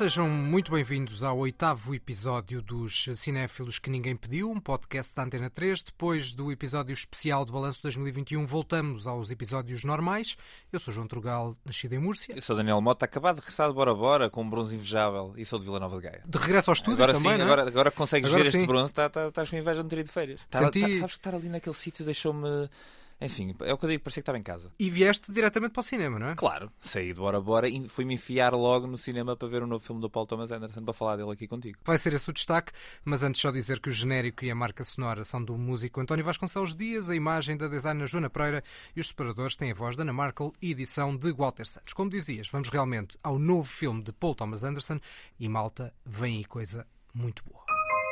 [0.00, 5.50] sejam muito bem-vindos ao oitavo episódio dos Cinéfilos que Ninguém Pediu, um podcast da Antena
[5.50, 5.82] 3.
[5.82, 10.38] Depois do episódio especial de Balanço 2021, voltamos aos episódios normais.
[10.72, 12.34] Eu sou João Trugal, nascido em Múrcia.
[12.34, 15.44] Eu sou Daniel Mota, acabado de regressar de Bora Bora com um bronze invejável e
[15.44, 16.22] sou de Vila Nova de Gaia.
[16.26, 17.46] De regresso ao estúdio agora também, sim, não é?
[17.46, 18.56] agora, agora consegues Agora ver sim.
[18.56, 20.40] este bronze, tá- tá- estás com inveja ter ido de férias.
[20.48, 22.70] Tá- Senti- tá- sabes que estar ali naquele sítio deixou-me.
[23.20, 24.72] Enfim, é o que eu digo, parecia que estava em casa.
[24.78, 26.34] E vieste diretamente para o cinema, não é?
[26.34, 29.84] Claro, saí de Bora Bora e fui-me enfiar logo no cinema para ver o novo
[29.84, 31.78] filme do Paul Thomas Anderson para falar dele aqui contigo.
[31.84, 32.72] Vai ser esse o destaque,
[33.04, 36.24] mas antes só dizer que o genérico e a marca sonora são do músico António
[36.24, 38.64] Vasconcelos Dias, a imagem da designer Joana Pereira
[38.96, 41.92] e os separadores têm a voz da Ana Markel e edição de Walter Santos.
[41.92, 44.98] Como dizias, vamos realmente ao novo filme de Paul Thomas Anderson
[45.38, 47.64] e malta, vem aí coisa muito boa.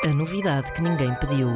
[0.05, 1.49] A novidade que ninguém pediu.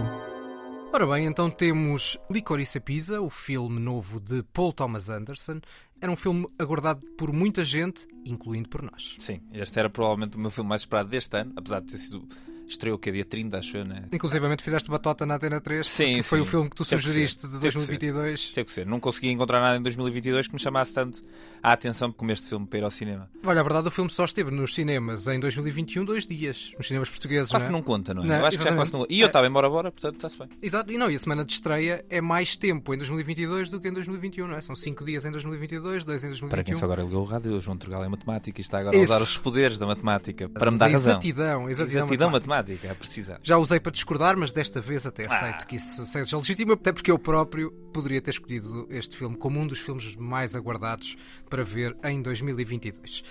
[0.94, 5.58] Ora bem, então temos Licorice Pizza, o filme novo de Paul Thomas Anderson.
[5.98, 9.16] Era um filme aguardado por muita gente, incluindo por nós.
[9.18, 12.28] Sim, este era provavelmente o meu filme mais esperado deste ano, apesar de ter sido.
[12.72, 14.04] Estreou que é dia 30, acho eu, né?
[14.12, 16.42] Inclusivamente fizeste batota na Antena 3, Sim, que foi sim.
[16.42, 17.78] o filme que tu Teve que sugeriste de teve que ser.
[17.78, 18.50] 2022.
[18.50, 18.86] Teve que ser.
[18.86, 21.20] Não consegui encontrar nada em 2022 que me chamasse tanto
[21.62, 23.28] a atenção como este filme para ir ao cinema.
[23.44, 27.08] Olha, a verdade, o filme só esteve nos cinemas em 2021 dois dias, nos cinemas
[27.08, 27.50] portugueses.
[27.50, 27.78] Quase não que é?
[27.78, 28.26] não conta, não é?
[28.26, 29.06] Não, eu acho que já quase não.
[29.08, 29.26] E eu É.
[29.28, 30.48] estava em Bora Bora, portanto está-se bem.
[30.62, 33.88] Exato, e não, e a semana de estreia é mais tempo em 2022 do que
[33.88, 34.60] em 2021, não é?
[34.60, 36.48] São cinco dias em 2022, dois em 2021.
[36.48, 38.96] Para quem só agora ligou o rádio, o João Turgal é matemática e está agora
[38.96, 39.12] a Esse.
[39.12, 41.12] usar os poderes da matemática para me dar razão.
[41.12, 42.61] Exatidão, exatidão, Exatidão matemática.
[42.62, 43.40] Matemática, é precisar.
[43.42, 45.34] Já usei para discordar, mas desta vez até Ah.
[45.34, 49.60] aceito que isso seja legítimo, até porque eu próprio poderia ter escolhido este filme como
[49.60, 51.16] um dos filmes mais aguardados
[51.50, 53.22] para ver em 2022.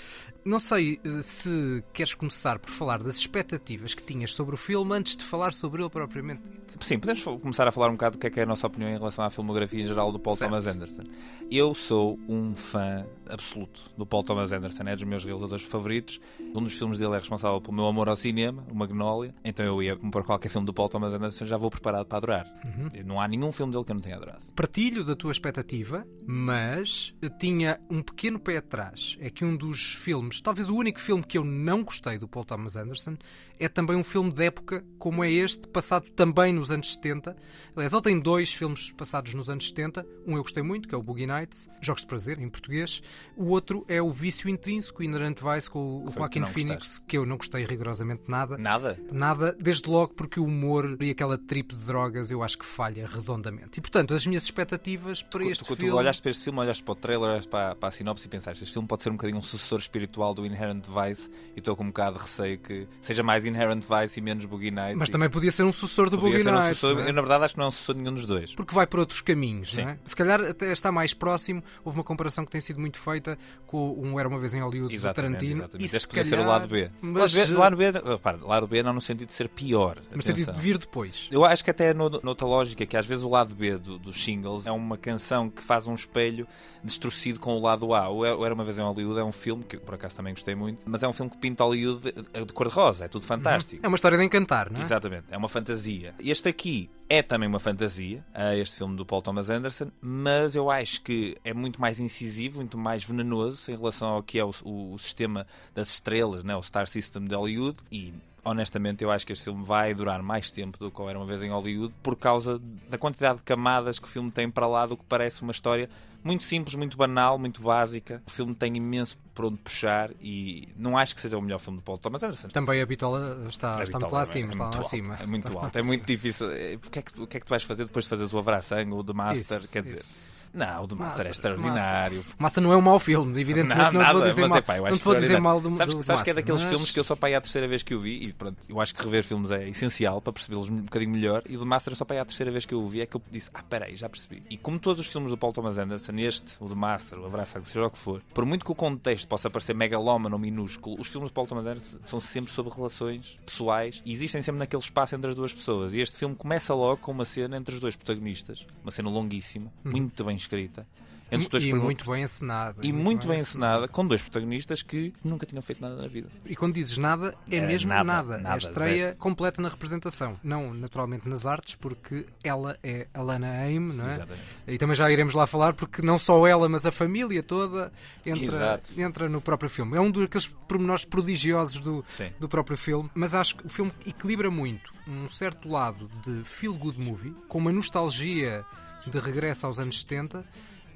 [0.43, 4.93] Não sei eh, se queres começar por falar das expectativas que tinhas sobre o filme
[4.95, 6.83] antes de falar sobre ele propriamente dito.
[6.83, 8.89] Sim, podemos começar a falar um bocado do que é, que é a nossa opinião
[8.89, 10.49] em relação à filmografia em geral do Paul Certo.
[10.49, 11.03] Thomas Anderson.
[11.51, 16.19] Eu sou um fã absoluto do Paul Thomas Anderson, é dos meus realizadores favoritos.
[16.55, 19.35] Um dos filmes dele é responsável pelo meu amor ao cinema, o Magnolia.
[19.43, 22.61] Então eu ia comprar qualquer filme do Paul Thomas Anderson, já vou preparado para adorar.
[23.05, 24.39] Não há nenhum filme dele que eu não tenha adorado.
[24.55, 29.17] Partilho da tua expectativa, mas tinha um pequeno pé atrás.
[29.19, 32.45] É que um dos filmes, talvez o único filme que eu não gostei do Paul
[32.45, 33.17] Thomas Anderson,
[33.59, 37.35] é também um filme de época como é este, passado também nos anos 70.
[37.75, 40.05] Aliás, ele tem dois filmes passados nos anos 70.
[40.25, 43.01] Um eu gostei muito, que é o Boogie Nights, Jogos de Prazer, em português.
[43.35, 47.01] O outro é o Vício Intrínseco, Inherent Vice, com o Joaquin Phoenix, gostaste?
[47.07, 48.57] que eu não gostei rigorosamente nada.
[48.57, 48.99] Nada?
[49.11, 53.07] Nada, desde logo porque o humor e aquela trip de drogas eu acho que falha
[53.07, 53.79] redondamente.
[53.79, 55.91] E portanto, as minhas expectativas para este tu, tu filme.
[55.91, 58.63] olhaste para este filme, olhaste para o trailer, olhaste para, para a sinopse e pensaste
[58.63, 61.83] este filme pode ser um bocadinho um sucessor espiritual do Inherent Vice e estou com
[61.83, 64.95] um bocado de receio que seja mais Inherent Vice e menos Boogie Nights.
[64.97, 67.09] Mas e também podia ser um sucessor do podia Boogie um sucessor- não é?
[67.09, 68.53] Eu na verdade acho que não é um sucessor nenhum dos dois.
[68.55, 69.81] Porque vai por outros caminhos, Sim.
[69.83, 69.99] não é?
[70.05, 71.63] Se calhar até está mais próximo.
[71.83, 74.93] Houve uma comparação que tem sido muito feita com um Era uma vez em Hollywood
[74.93, 75.59] Exatamente, do Tarantino.
[75.63, 75.95] exatamente.
[75.95, 76.91] E se calhar, ser o lado B.
[77.01, 79.97] Mas, lado B, lado B, repara, lado B não no sentido de ser pior.
[80.13, 81.27] no sentido de vir depois.
[81.31, 84.21] Eu acho que até no, noutra lógica, que às vezes o lado B do- dos
[84.23, 86.45] singles é uma canção que faz um espelho
[86.83, 88.09] distorcido com o lado A.
[88.09, 90.81] O Era Uma Vez em Hollywood é um filme, que por acaso também gostei muito,
[90.85, 93.85] mas é um filme que pinta Hollywood de, de cor-de-rosa, é tudo fantástico.
[93.85, 94.83] É uma história de encantar, não é?
[94.83, 96.13] Exatamente, é uma fantasia.
[96.19, 100.69] Este aqui é também uma fantasia, eh, este filme do Paul Thomas Anderson, mas eu
[100.71, 104.51] acho que é muito mais incisivo, muito mais venenoso em relação ao que é o,
[104.63, 105.45] o- o sistema
[105.75, 108.13] das estrelas, né, o Star System de Hollywood e.
[108.43, 111.43] Honestamente, eu acho que este filme vai durar mais tempo do que Era uma vez
[111.43, 114.97] em Hollywood por causa da quantidade de camadas que o filme tem para lá do
[114.97, 115.87] que parece uma história
[116.23, 118.19] muito simples, muito banal, muito básica.
[118.25, 121.79] O filme tem imenso por onde puxar e não acho que seja o melhor filme
[121.79, 122.47] do Paul Thomas Anderson.
[122.49, 124.47] Também a bitola está, A está muito bitola lá é- acima.
[124.47, 125.17] é está lá muito alto, acima.
[125.19, 126.51] É muito alto, é muito difícil.
[126.51, 128.33] Eh, O que, é que, o que é que tu vais fazer depois de fazeres
[128.33, 129.57] o Abraçangue ou o The Master?
[129.57, 130.47] Isso, Quer dizer, isso.
[130.53, 132.25] não, o The Master, Master, é extraordinário.
[132.37, 133.77] Massa não é um mau filme, evidentemente.
[133.81, 135.75] Não, não, nada, vou dizer mas mal, é pá, não te vou dizer mal do,
[135.77, 137.41] Sabes, do sabes que é Master, daqueles mas- filmes que eu só para aí à
[137.41, 140.33] terceira vez que eu vi e pronto, eu acho que rever filmes é essencial para
[140.33, 142.73] percebê-los um bocadinho melhor e o The Master só para aí à terceira vez que
[142.73, 144.43] eu o vi é que eu disse, ah, peraí, já percebi.
[144.49, 147.67] E como todos os filmes do Paul Thomas Anderson, este, o The Master, o Abraçangue,
[147.67, 151.07] seja o que for, por muito que o contexto possa parecer megalómano ou minúsculo, os
[151.07, 155.15] filmes de Paul Thomas Anderson são sempre sobre relações pessoais e existem sempre naquele espaço
[155.15, 155.93] entre as duas pessoas.
[155.93, 159.71] E este filme começa logo com uma cena entre os dois protagonistas, uma cena longuíssima,
[159.85, 160.85] muito bem escrita.
[161.31, 162.75] Entre os dois e muito bem encenada.
[162.85, 166.27] e muito bem encenada, com dois protagonistas que nunca tinham feito nada na vida.
[166.45, 168.03] E quando dizes nada, é, É mesmo nada.
[168.03, 170.37] nada, É a nada, estreia completa na representação.
[170.43, 174.13] Não, naturalmente, nas artes, porque ela é Alana Haim, não é?
[174.13, 174.43] Exatamente.
[174.67, 177.91] E também já iremos lá falar, porque não só ela, mas a família toda
[178.25, 179.01] entra, Exato.
[179.01, 179.95] entra no próprio filme.
[179.95, 182.29] É um daqueles pormenores prodigiosos do, Sim.
[182.39, 186.73] do próprio filme, mas acho que o filme equilibra muito um certo lado de feel
[186.73, 188.65] good movie, com uma nostalgia
[189.07, 190.45] de regresso aos anos 70,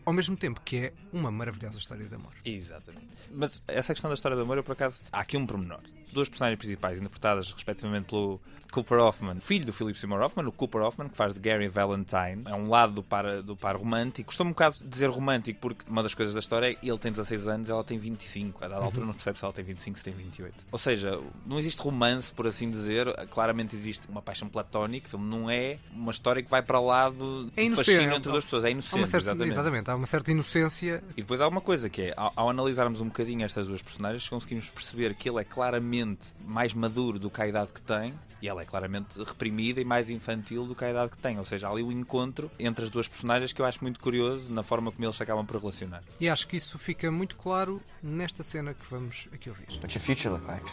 [0.06, 2.34] ao mesmo tempo que é uma maravilhosa história de amor.
[2.46, 3.08] Exatamente.
[3.32, 5.82] Mas essa questão da história de amor, eu por acaso, há aqui um pormenor.
[6.16, 8.40] Duas personagens principais, interpretadas respectivamente pelo
[8.76, 12.44] Cooper Hoffman, filho do Philip Seymour Hoffman, o Cooper Hoffman, que faz de Gary Valentine.
[12.46, 14.28] É um lado do par, do par romântico.
[14.28, 17.12] Costumo um bocado dizer romântico, porque uma das coisas da história é que ele tem
[17.12, 18.66] 16 anos ela tem 25.
[18.66, 20.66] A dada altura não se percebe se ela tem 25, se tem 28.
[20.72, 23.08] Ou seja, não existe romance, por assim dizer.
[23.28, 25.08] Claramente existe uma paixão platónica.
[25.08, 28.44] O filme não é uma história que vai para lá do É fascínio entre duas
[28.44, 28.66] pessoas.
[28.66, 29.54] É Há inocente, uma certa, exatamente.
[29.54, 31.04] exatamente, há uma certa inocência.
[31.16, 34.28] E depois há uma coisa que é, ao, ao analisarmos um bocadinho estas duas personagens,
[34.28, 36.05] conseguimos perceber que ele é claramente
[36.46, 40.10] mais maduro do que a idade que tem e ela é claramente reprimida e mais
[40.10, 41.40] infantil do que a idade que tem.
[41.40, 44.52] Ou seja, há ali o encontro entre as duas personagens que eu acho muito curioso
[44.54, 46.04] na forma como eles se acabam por relacionar.
[46.20, 49.68] E acho que isso fica muito claro nesta cena que vamos aqui ouvir.
[49.82, 50.66] What's your future look like?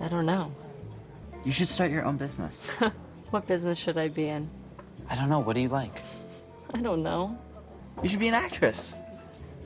[0.00, 0.50] I don't know.
[1.44, 2.66] You should start your own business.
[3.30, 4.48] What business should I be in?
[5.10, 5.40] I don't know.
[5.40, 6.02] What do you like?
[6.72, 7.36] I don't know.
[8.02, 8.94] You should be an actress.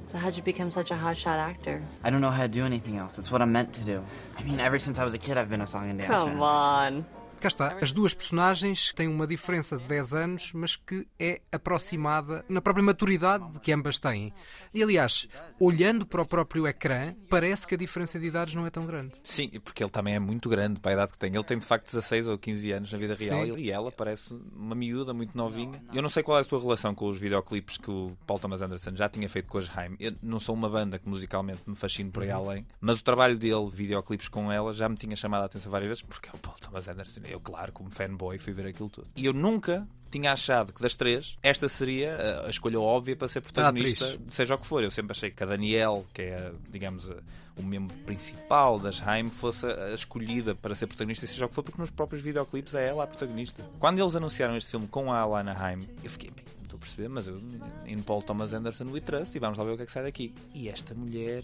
[0.09, 1.83] So how'd you become such a hotshot actor?
[2.03, 3.19] I don't know how to do anything else.
[3.19, 4.03] It's what I'm meant to do.
[4.39, 6.39] I mean, ever since I was a kid, I've been a song and dance Come
[6.39, 6.41] man.
[6.41, 7.07] on.
[7.41, 12.45] Cá está, as duas personagens têm uma diferença de 10 anos, mas que é aproximada
[12.49, 14.33] na própria maturidade que ambas têm.
[14.75, 15.29] E aliás,
[15.61, 19.13] olhando para o próprio ecrã, parece que a diferença de idades não é tão grande.
[19.23, 21.33] Sim, porque ele também é muito grande para a idade que tem.
[21.33, 23.57] Ele tem de facto 16 ou 15 anos na vida real Sim.
[23.57, 25.81] e ela parece uma miúda muito novinha.
[25.93, 28.63] Eu não sei qual é a sua relação com os videoclipes que o Paul Thomas
[28.63, 29.95] Anderson já tinha feito com as Haim.
[30.01, 33.39] Eu não sou uma banda que musicalmente me fascine por aí além, mas o trabalho
[33.39, 36.39] dele, videoclipes com ela, já me tinha chamado a atenção várias vezes porque é o
[36.39, 37.28] Paul Thomas Anderson.
[37.29, 39.09] Eu, claro, como fanboy, fui ver aquilo tudo.
[39.15, 43.43] E eu nunca tinha achado que das três, esta seria a- escolha óbvia para ser
[43.43, 44.83] protagonista, seja o que for.
[44.83, 47.11] Eu sempre achei que a Danielle, que é, digamos,
[47.57, 51.63] o membro principal das Haim, fosse a escolhida para ser protagonista, seja o que for,
[51.63, 53.63] porque nos próprios videoclipes é ela a protagonista.
[53.79, 56.81] Quando eles anunciaram este filme com a Alana Haim, eu fiquei, bem, não estou a
[56.81, 57.39] perceber, mas eu,
[57.87, 60.05] em Paul Thomas Anderson we trust, e vamos lá ver o que é que sai
[60.05, 60.35] daqui.
[60.55, 61.43] E esta mulher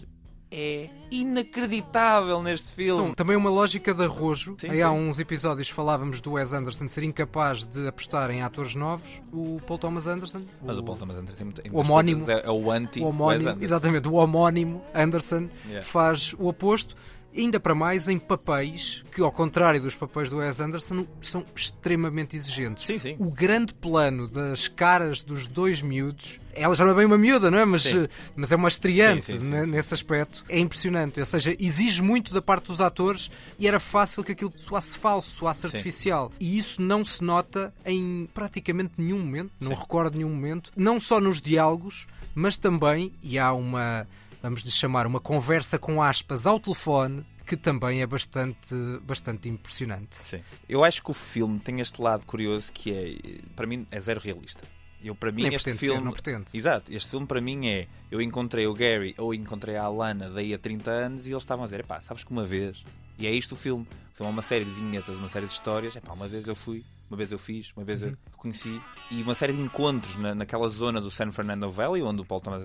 [0.51, 2.91] é inacreditável neste filme.
[2.91, 4.55] São também uma lógica de arrojo.
[4.59, 4.95] Sim, Aí há sim.
[4.95, 9.21] uns episódios falávamos do Wes Anderson ser incapaz de apostar em atores novos.
[9.31, 12.71] O Paul Thomas Anderson, Mas o Paul Thomas Anderson tem o homónimo- é, é o
[12.71, 15.83] anti o homónimo, exatamente, o homónimo Anderson Yeah.
[15.85, 16.95] faz o oposto.
[17.35, 22.35] Ainda para mais em papéis que, ao contrário dos papéis do Wes Anderson, são extremamente
[22.35, 22.85] exigentes.
[22.85, 23.15] Sim, sim.
[23.19, 27.51] O grande plano das caras dos dois miúdos, ela já não é bem uma miúda,
[27.51, 27.65] não é?
[27.65, 28.07] Mas, Sim.
[28.35, 30.43] mas é uma estreante né, nesse aspecto.
[30.47, 31.19] É impressionante.
[31.19, 33.29] Ou seja, exige muito da parte dos atores
[33.59, 36.31] e era fácil que aquilo soasse falso, soasse artificial.
[36.39, 41.19] E isso não se nota em praticamente nenhum momento, não recordo nenhum momento, não só
[41.19, 44.07] nos diálogos, mas também, e há uma,
[44.45, 50.15] vamos lhe chamar, uma conversa com aspas ao telefone, que também é bastante, bastante impressionante.
[50.15, 50.41] Sim.
[50.69, 54.19] Eu acho que o filme tem este lado curioso que é, para mim, é zero
[54.19, 54.63] realista.
[55.03, 56.05] Eu, para mim, Nem este pretende ser, filme.
[56.05, 56.45] não pretende.
[56.53, 57.87] Exato, este filme para mim é.
[58.09, 61.63] Eu encontrei o Gary ou encontrei a Alana daí a 30 anos e eles estavam
[61.63, 62.83] a dizer: pá, sabes que uma vez.
[63.17, 63.85] E é isto o filme.
[64.13, 65.95] Filme é uma série de vinhetas, uma série de histórias.
[65.95, 68.09] Epá, uma vez eu fui, uma vez eu fiz, uma vez Uhum.
[68.09, 68.81] eu conheci.
[69.11, 72.41] E uma série de encontros na, naquela zona do San Fernando Valley, onde o Paul
[72.41, 72.63] Thomas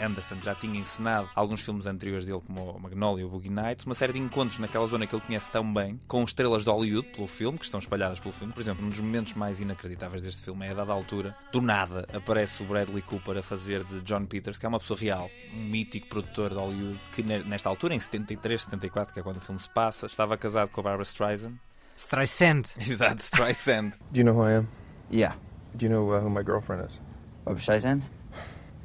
[0.00, 3.84] Anderson já tinha encenado alguns filmes anteriores dele, como o Magnolia e o Boogie Nights.
[3.84, 7.08] Uma série de encontros naquela zona que ele conhece tão bem, com estrelas de Hollywood
[7.12, 8.52] pelo filme, que estão espalhadas pelo filme.
[8.52, 12.06] Por exemplo, um dos momentos mais inacreditáveis deste filme é a dada altura, do nada,
[12.14, 15.62] aparece o Bradley Cooper a fazer de John Peters, que é uma pessoa real, um
[15.64, 19.40] mítico produtor de Hollywood, que ne- nesta altura, em 73, 74, que é quando o
[19.40, 21.52] filme se passa, estava casado com a Barbara Streisand.
[21.96, 22.74] Streisand.
[22.78, 23.92] Exato, Streisand.
[24.12, 24.68] Do you know who I am?
[25.10, 25.34] Yeah.
[25.76, 27.00] Do you know uh, who my girlfriend is?
[27.44, 28.02] Barbara Streisand?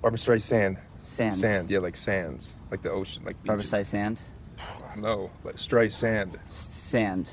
[0.01, 0.77] Barbara Streisand.
[1.03, 1.35] Sand.
[1.35, 3.63] Sand, yeah, like sands, like the ocean, like Barbara.
[3.63, 4.17] Streisand?
[4.97, 6.35] No, like Streisand.
[6.49, 7.31] Sand.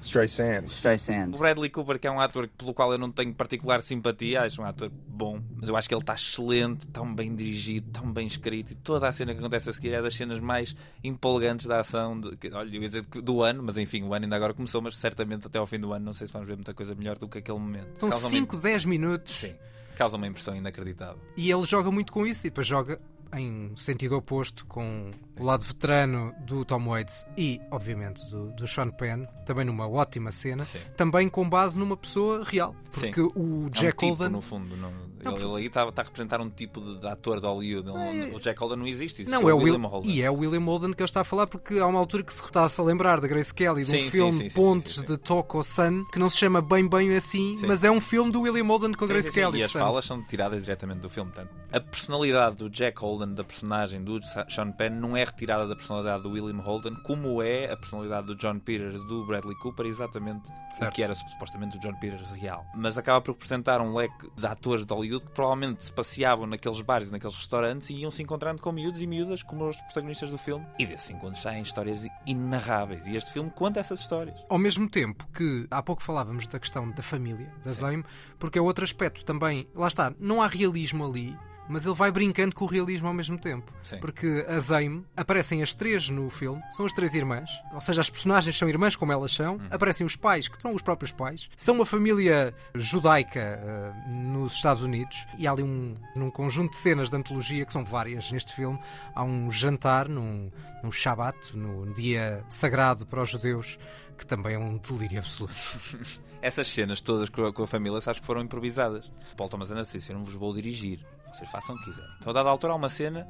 [0.00, 0.62] Streisand.
[0.64, 1.30] O Streisand.
[1.36, 4.64] Bradley Cooper, que é um ator pelo qual eu não tenho particular simpatia, acho um
[4.64, 8.72] ator bom, mas eu acho que ele está excelente, tão bem dirigido, tão bem escrito,
[8.72, 12.18] e toda a cena que acontece a seguir é das cenas mais empolgantes da ação,
[12.20, 14.54] de, que- olha, eu ia dizer que do ano, mas enfim, o ano ainda agora
[14.54, 16.94] começou, mas certamente até ao fim do ano não sei se vamos ver muita coisa
[16.94, 17.98] melhor do que aquele momento.
[18.00, 19.54] São Causa uma- 5, 10 minutos Sim,
[19.96, 21.20] causa uma impressão inacreditável.
[21.36, 22.98] e ele joga muito com isso e depois joga
[23.32, 28.90] em sentido oposto com o lado veterano do Tom Waits e, obviamente, do, do Sean
[28.90, 30.78] Penn, também numa ótima cena, Sim.
[30.96, 32.74] também com base numa pessoa real.
[32.92, 34.28] Porque o É um Jack tipo, Holden.
[34.30, 34.92] no fundo, não,
[35.24, 37.86] Não, ele, aí está, está a representar um tipo de, de ator de Hollywood.
[37.86, 40.10] Não- o Jack Holden não existe, isso Não, é o William Will, Holden.
[40.12, 42.32] e é o William Holden que ele está a falar porque há uma altura que
[42.34, 45.16] se está-se a lembrar da Grace Kelly de um sim, filme sim, sim, Pontes de
[45.18, 47.66] Toko Sun que não se chama bem bem assim, Sim.
[47.66, 49.30] mas é um filme do William Holden com Grace.
[49.32, 49.58] Kelly.
[49.60, 49.88] E as portanto.
[49.88, 51.30] falas são tiradas diretamente do filme.
[51.30, 55.76] Portanto, a personalidade do Jack Holden, da personagem do Sean Penn, não é retirada da
[55.76, 60.48] personalidade do William Holden, como é a personalidade do John Peters, do Bradley Cooper, exatamente
[60.72, 60.92] Certo.
[60.92, 62.64] o que era supostamente o John Peters real.
[62.74, 66.46] Mas acaba por representar um leque de atores de Hollywood Hollywood que provavelmente se passeavam
[66.46, 69.76] naqueles bares e naqueles restaurantes e iam se encontrando com miúdos e miúdas como os
[69.76, 70.64] protagonistas do filme.
[70.78, 73.06] E desses encontros saem histórias inarráveis.
[73.06, 74.38] E este filme conta essas histórias.
[74.48, 78.04] Ao mesmo tempo que há pouco falávamos da questão da família, da Zame,
[78.38, 79.68] porque é outro aspecto também.
[79.74, 81.36] Lá está, não há realismo ali.
[81.70, 83.72] Mas ele vai brincando com o realismo ao mesmo tempo.
[83.82, 83.98] Sim.
[83.98, 88.10] Porque a Zame aparecem as três no filme, são as três irmãs, ou seja, as
[88.10, 89.66] personagens são irmãs como elas são, Uhum.
[89.70, 94.82] aparecem os pais, que são os próprios pais, são uma família judaica eh, nos Estados
[94.82, 98.52] Unidos, e há ali um, num conjunto de cenas de antologia, que são várias neste
[98.52, 98.78] filme,
[99.14, 100.50] há um jantar num,
[100.82, 103.78] num Shabbat, no dia sagrado para os judeus,
[104.18, 105.54] que também é um delírio absoluto.
[106.42, 109.10] Essas cenas todas com a, família, sabes que foram improvisadas.
[109.36, 111.04] Paul Thomas Anderson Eu não vos vou dirigir,
[111.36, 112.10] vocês façam o que quiserem.
[112.18, 113.26] Então, a dada altura, há uma cena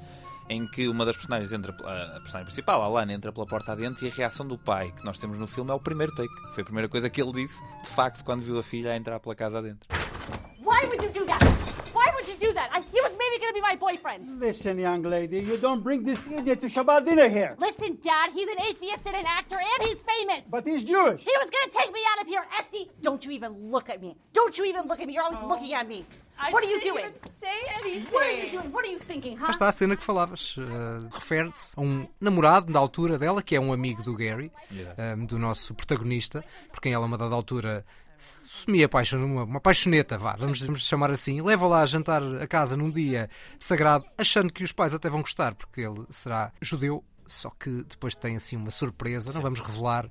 [0.48, 4.04] em que uma das personagens entra, a personagem principal, a Lana, entra pela porta adentro
[4.04, 6.34] e a reação do pai que nós temos no filme é o primeiro take.
[6.52, 9.20] Foi a primeira coisa que ele disse, de facto, quando viu a filha a entrar
[9.20, 9.88] pela casa adentro.
[10.58, 11.44] Why would you do that?
[11.94, 12.70] Why would you do that?
[12.72, 14.40] I, he was maybe going to be my boyfriend.
[14.40, 17.56] Listen, young lady, you don't bring this idiot to Shabbat dinner here.
[17.58, 20.44] Listen, Dad, he's an atheist and an actor, and he's famous.
[20.50, 21.24] But he's Jewish.
[21.24, 22.44] He was going to take me out of here.
[22.58, 24.16] Essie, don't you even look at me.
[24.32, 25.14] Don't you even look at me.
[25.14, 26.06] You're always looking at me.
[26.52, 27.12] What are you doing?
[27.38, 27.48] say
[27.80, 28.12] anything.
[28.12, 28.72] What are you doing?
[28.72, 29.46] What are you thinking, huh?
[29.46, 30.56] Cá está a cena que falavas.
[30.56, 34.52] Uh, Refere-se a um namorado da altura dela, que é um amigo do Gary,
[35.16, 37.84] um, do nosso protagonista, por quem ela, a uma dada altura,
[38.18, 41.40] semi apaixona, uma, uma apaixoneta, vá, vamos, vamos chamar assim.
[41.40, 43.28] Leva lá a jantar a casa num dia
[43.58, 47.04] sagrado, achando que os pais até vão gostar, porque ele será judeu.
[47.26, 50.10] Só que depois tem assim uma surpresa, não vamos revelar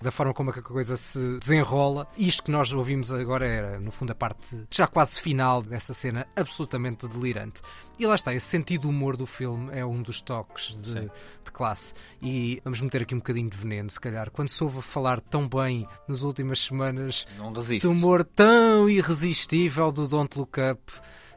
[0.00, 2.08] da forma como é que a coisa se desenrola.
[2.16, 6.26] Isto que nós ouvimos agora era, no fundo, a parte já quase final dessa cena
[6.34, 7.60] absolutamente delirante.
[7.98, 11.52] E lá está, esse sentido do humor do filme é um dos toques de, de
[11.52, 11.92] classe.
[12.22, 14.30] E vamos meter aqui um bocadinho de veneno, se calhar.
[14.30, 17.86] Quando se ouve falar tão bem nas últimas semanas resiste.
[17.86, 20.92] humor tão irresistível do Don't Look Up,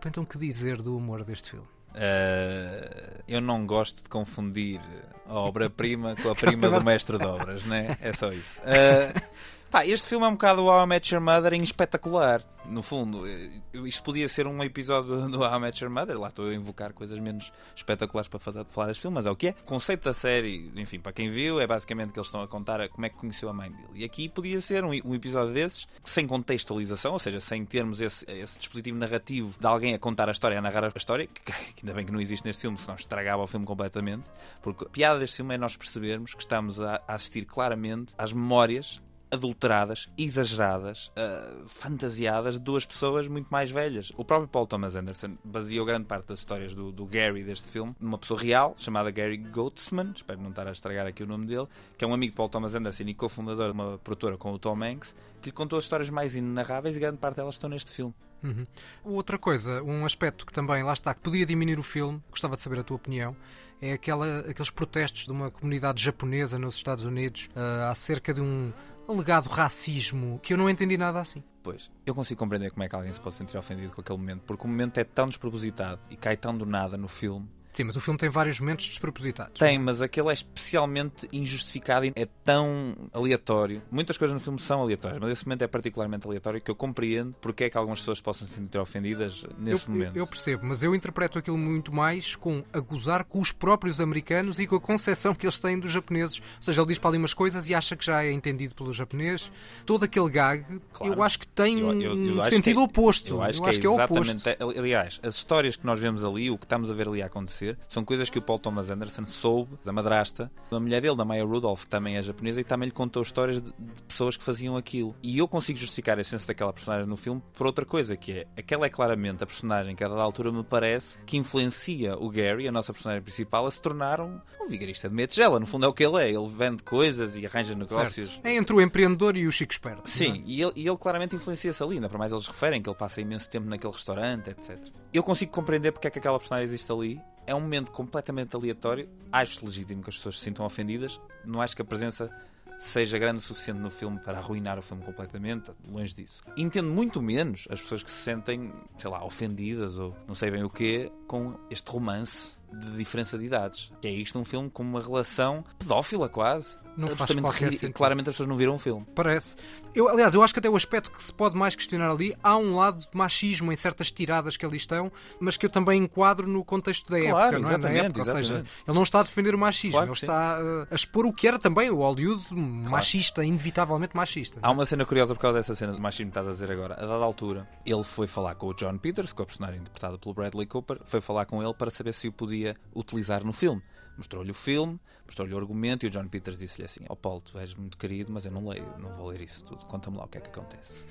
[0.05, 1.72] então o que dizer do humor deste filme?
[1.95, 4.79] Uh, eu não gosto de confundir
[5.27, 7.97] a obra-prima com a prima do mestre de obras, né?
[8.01, 8.59] É só isso.
[8.61, 9.21] Uh,
[9.73, 12.43] pá, este filme é um bocado o How I Met Your Mother em espetacular.
[12.63, 13.49] No fundo, eh,
[13.85, 16.19] isto podia ser um episódio do How I Met Your Mother.
[16.19, 19.35] Lá estou a invocar coisas menos espetaculares para fazer, falar deste filme, mas é o
[19.35, 19.55] que é.
[19.61, 22.87] O conceito da série, enfim, para quem viu, é basicamente que eles estão a contar
[22.89, 23.87] como é que conheceu a mãe dele.
[23.95, 28.23] E aqui podia ser um, um episódio desses, sem contextualização, ou seja, sem termos esse,
[28.29, 31.41] esse dispositivo narrativo de alguém a contar a história, a narrar a história, que,
[31.73, 34.29] que ainda bem que não existe neste filme, senão estragava o filme completamente.
[34.61, 38.31] Porque a piada deste filme é nós percebermos que estamos a, a assistir claramente às
[38.31, 39.01] memórias
[39.33, 44.11] adulteradas, exageradas, uh, fantasiadas de duas pessoas muito mais velhas.
[44.15, 47.95] O próprio Paul Thomas Anderson baseou grande parte das histórias do, do Gary deste filme
[47.99, 51.67] numa pessoa real, chamada Gary Goatsman, espero não estar a estragar aqui o nome dele,
[51.97, 54.59] que é um amigo de Paul Thomas Anderson e cofundador de uma produtora com o
[54.59, 57.91] Tom Hanks, que lhe contou as histórias mais inenarráveis e grande parte delas estão neste
[57.91, 58.13] filme.
[58.43, 58.67] Uhum.
[59.03, 62.61] Outra coisa, um aspecto que também lá está, que poderia diminuir o filme, gostava de
[62.61, 63.35] saber a tua opinião,
[63.81, 68.71] é aquela, aqueles protestos de uma comunidade japonesa nos Estados Unidos uh, acerca de um
[69.07, 71.43] alegado racismo que eu não entendi nada assim.
[71.61, 74.41] Pois, eu consigo compreender como é que alguém se pode sentir ofendido com aquele momento,
[74.45, 77.49] porque o momento é tão despropositado e cai tão do nada no filme.
[77.73, 79.57] Sim, mas o filme tem vários momentos despropositados.
[79.59, 83.81] Tem, mas aquele é especialmente injustificado e é tão aleatório.
[83.91, 87.33] Muitas coisas no filme são aleatórias, mas esse momento é particularmente aleatório que eu compreendo
[87.41, 90.15] porque é que algumas pessoas possam se sentir ofendidas nesse eu, momento.
[90.15, 94.59] Eu percebo, mas eu interpreto aquilo muito mais com a gozar com os próprios americanos
[94.59, 96.39] e com a concepção que eles têm dos japoneses.
[96.39, 98.93] Ou seja, ele diz para ali umas coisas e acha que já é entendido pelo
[98.93, 99.51] japonês.
[99.85, 100.63] Todo aquele gag,
[100.93, 101.13] Claro.
[101.13, 103.33] eu acho que tem Eu- eu- eu um sentido é- oposto.
[103.35, 104.49] Eu acho que, é, exatamente.
[104.49, 104.79] oposto.
[104.79, 107.29] Aliás, as histórias que nós vemos ali, o que estamos a ver ali a
[107.63, 111.25] acontecer, são coisas que o Paul Thomas Anderson soube da madrasta, da mulher dele, da
[111.25, 114.43] Maya Rudolph, que também é japonesa, e também lhe contou histórias de, de pessoas que
[114.43, 115.15] faziam aquilo.
[115.23, 118.47] E eu consigo justificar a essência daquela personagem no filme por outra coisa, que é
[118.57, 122.67] aquela é claramente a personagem que a dada altura me parece que influencia o Gary,
[122.67, 125.59] a nossa personagem principal, a se tornar um, um vigarista de meia tigela.
[125.59, 126.29] No fundo é o que ele é.
[126.29, 128.27] Ele vende coisas e arranja negócios.
[128.27, 128.45] Certo.
[128.45, 130.03] É entre o empreendedor e o chico esperto.
[130.05, 130.07] é?
[130.07, 132.97] Sim, e ele, e ele claramente influencia-se ali, ainda para mais eles referem que ele
[132.97, 134.79] passa imenso tempo naquele restaurante, etc.
[135.13, 137.21] Eu consigo compreender porque é que aquela personagem existe ali.
[137.45, 139.09] É um momento completamente aleatório.
[139.31, 141.19] Acho legítimo que as pessoas se sintam ofendidas.
[141.45, 142.31] Não acho que a presença
[142.79, 146.41] seja grande o suficiente no filme para arruinar o filme completamente, longe disso.
[146.57, 150.63] Entendo muito menos as pessoas que se sentem, sei lá, ofendidas ou não sei bem
[150.63, 153.91] o quê, com este romance de diferença de idades.
[154.01, 156.77] Que é isto um filme com uma relação pedófila quase.
[156.97, 157.93] Não faz qualquer sentido.
[157.93, 159.05] Claramente as pessoas não viram o filme.
[159.15, 159.55] Parece.
[159.95, 162.57] Eu, aliás, eu acho que até o aspecto que se pode mais questionar ali, há
[162.57, 166.47] um lado de machismo em certas tiradas que ali estão, mas que eu também enquadro
[166.47, 167.71] no contexto da Claro, época, não é?
[167.71, 170.19] Na exatamente, época, ou seja, ele não está a defender o machismo, Claro ele que
[170.19, 170.25] sim.
[170.25, 170.57] está
[170.91, 174.59] a expor o que era também o Hollywood machista, inevitavelmente machista.
[174.61, 176.93] Há uma cena curiosa por causa dessa cena de machismo que estás a dizer agora.
[176.95, 180.33] A dada altura, ele foi falar com o John Peters, com a personagem interpretada pelo
[180.33, 183.81] Bradley Cooper, foi falar com ele para saber se o podia utilizar no filme.
[184.17, 187.57] Mostrou-lhe o filme, mostrou-lhe o argumento e o John Peters disse-lhe assim: Ó Paulo, tu
[187.57, 189.85] és muito querido, mas eu não leio, não vou ler isso tudo.
[189.85, 191.03] Conta-me lá o que é que acontece.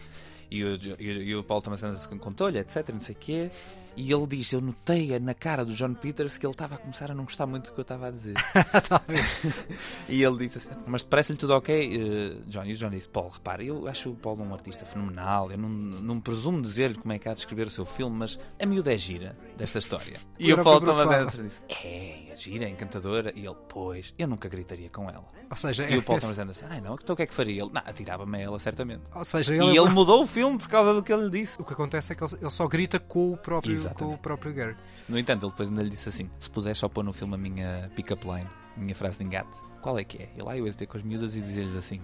[0.50, 3.50] E o, e o- e o Paulo Anderson contou-lhe, etc, não sei o quê.
[3.94, 7.10] E ele diz, eu notei na cara do John Peters que ele estava a começar
[7.10, 8.34] a não gostar muito do que eu estava a dizer.
[10.08, 12.64] E ele disse assim, mas parece-lhe tudo ok, eh, John?
[12.64, 15.68] E o John disse, Paulo, repara, eu acho o Paulo um artista fenomenal, eu não,
[15.68, 18.92] não presumo dizer-lhe como é que há de escrever o seu filme, mas a miúda
[18.94, 20.20] é gira desta história.
[20.38, 21.06] E Era o Paulo eu Thomas.
[21.06, 23.32] Anderson disse, é, é gira, é encantadora.
[23.34, 25.24] E ele, pois, eu nunca gritaria com ela.
[25.50, 27.34] Ou seja, E o Paulo é- Thomas Anderson, ai não, então o que é que
[27.34, 27.62] faria?
[27.62, 29.02] Ele, não, atirava-me a ela, certamente.
[29.14, 31.60] ou seja, E ele, ele mudou o filme por causa do que ele lhe disse.
[31.60, 33.98] o que acontece é que ele, ele só grita com o próprio, Exatamente.
[34.02, 34.76] com o próprio Gary.
[35.08, 37.38] No entanto, ele depois ainda lhe disse assim: se puderes só pôr no filme a
[37.38, 39.50] minha pick-up line, a minha frase de engate,
[39.82, 40.28] qual é que é?
[40.36, 42.00] E lá eu ia ter com as miúdas e dizer-lhes assim: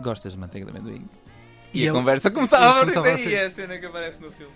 [0.00, 1.08] Gostas de manteiga de amendoim?
[1.72, 3.30] E, E a ele- conversa começava ele a começava partir assim.
[3.30, 4.52] E é a cena que aparece no filme.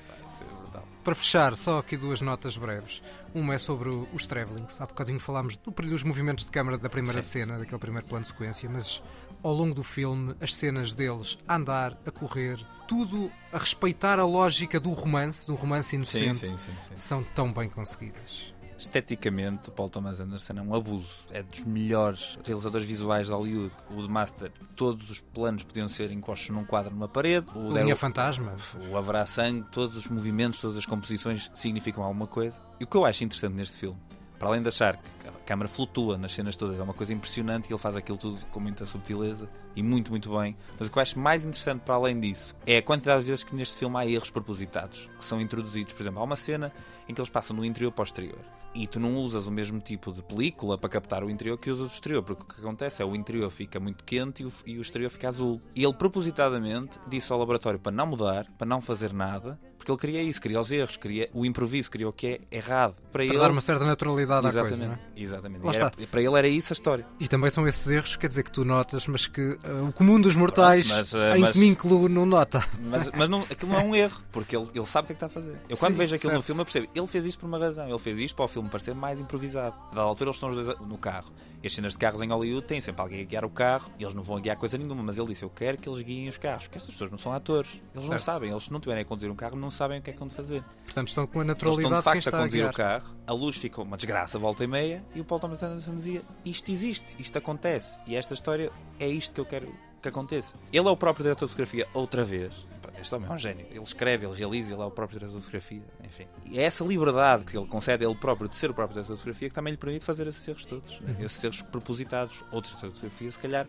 [1.08, 3.02] Para fechar, só aqui duas notas breves.
[3.34, 4.78] Uma é sobre os travelings.
[4.78, 7.30] Há bocadinho falámos do, dos movimentos de câmara da primeira Sim.
[7.30, 9.02] cena, daquele primeiro plano de sequência, mas
[9.42, 14.26] ao longo do filme, as cenas deles a andar, a correr, tudo a respeitar a
[14.26, 16.70] lógica do romance, do romance inocente, sim, sim.
[16.94, 18.52] são tão bem conseguidas.
[18.78, 21.08] Esteticamente, o Paul Thomas Anderson é um abuso.
[21.32, 23.74] É dos melhores realizadores visuais de Hollywood.
[23.90, 27.46] O The Master, todos os planos podiam ser encostos num quadro numa parede.
[27.56, 28.54] O O Linha Fantasma.
[28.90, 32.60] o haverá sangue, todos os movimentos, todas as composições significam alguma coisa.
[32.78, 33.98] E o que eu acho interessante neste filme,
[34.38, 37.68] para além de achar que a câmara flutua nas cenas todas, é uma coisa impressionante
[37.68, 40.56] e ele faz aquilo tudo com muita subtileza e muito, muito bem.
[40.78, 43.42] Mas o que eu acho mais interessante para além disso é a quantidade de vezes
[43.42, 45.94] que neste filme há erros propositados que são introduzidos.
[45.94, 46.72] Por exemplo, há uma cena
[47.08, 48.38] em que eles passam do interior para o exterior.
[48.74, 51.90] E tu não usas o mesmo tipo de película para captar o interior que usas
[51.90, 54.78] o exterior, porque o que acontece é o interior fica muito quente e o, e
[54.78, 55.60] o exterior fica azul.
[55.74, 60.12] E ele propositadamente disse ao laboratório para não mudar, para não fazer nada, porque ele
[60.12, 62.94] queria isso, queria os erros, queria o improviso, queria o que é errado.
[62.96, 64.98] Para, Para ele, dar uma certa naturalidade à exatamente, coisa, não é?
[65.16, 65.64] exatamente.
[65.64, 67.06] Lá era- para ele era isso a história.
[67.18, 70.20] E também são esses erros, quer dizer, que tu notas, mas que ah, o comum
[70.20, 72.62] dos mortais, Pronto, mas, ah, em mas- que me incluo, não nota.
[72.80, 75.16] Mas, mas não, aquilo não é um erro, porque ele, ele sabe o que é
[75.16, 75.56] que está a fazer.
[75.68, 76.46] Eu quando Sim, vejo aquilo no certo.
[76.46, 77.88] filme eu percebo, ele fez isto por uma razão.
[77.88, 79.74] Ele fez isto para o filme parecer mais improvisado.
[79.94, 81.30] Da altura eles estão os dois no carro.
[81.60, 84.04] E as cenas de carros em Hollywood têm sempre alguém a guiar o carro e
[84.04, 85.02] eles não vão a guiar coisa nenhuma.
[85.02, 87.32] Mas ele disse: Eu quero que eles guiem os carros, porque estas pessoas não são
[87.32, 87.68] atores.
[87.94, 88.22] Eles não Certo.
[88.22, 88.50] sabem.
[88.50, 90.28] Eles, se não tiverem a conduzir um carro, não sabem o que é que vão
[90.28, 90.62] de fazer.
[90.84, 92.70] Portanto, estão com a Eles estão naturalidade de facto a a conduzir guiar.
[92.72, 95.94] o carro, a luz fica uma desgraça, volta e meia, e o Paul Thomas Anderson
[95.94, 100.54] dizia: Isto existe, isto acontece, e esta história é isto que eu quero que aconteça.
[100.72, 102.66] Ele é o próprio diretor de fotografia outra vez.
[103.00, 103.64] Este homem é um gênio.
[103.70, 105.82] Ele escreve, ele realiza, ele é o próprio diretor de fotografia.
[106.04, 106.26] Enfim.
[106.46, 109.12] E é essa liberdade que ele concede a ele próprio de ser o próprio diretor
[109.12, 111.00] de fotografia que também lhe permite fazer esses erros todos.
[111.00, 111.16] né?
[111.20, 112.42] Esses erros propositados.
[112.50, 113.68] Outros diretores de fotografia, se calhar,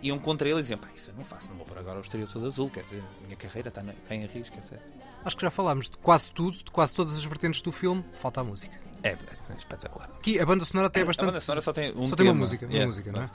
[0.00, 2.02] iam contra ele e diziam: Pá, isso eu não faço, não vou pôr agora o
[2.02, 2.70] exterior todo azul.
[2.70, 4.60] Quer dizer, a minha carreira está, na- está em risco.
[4.60, 4.80] Dizer.
[5.24, 8.40] Acho que já falámos de quase tudo, de quase todas as vertentes do filme, falta
[8.40, 8.88] a música.
[9.00, 9.16] É, é
[9.56, 10.08] espetacular.
[10.18, 11.26] Aqui a banda sonora até é A bastante.
[11.26, 13.28] banda sonora só tem um só tem uma música, uma Yeah, música, não é?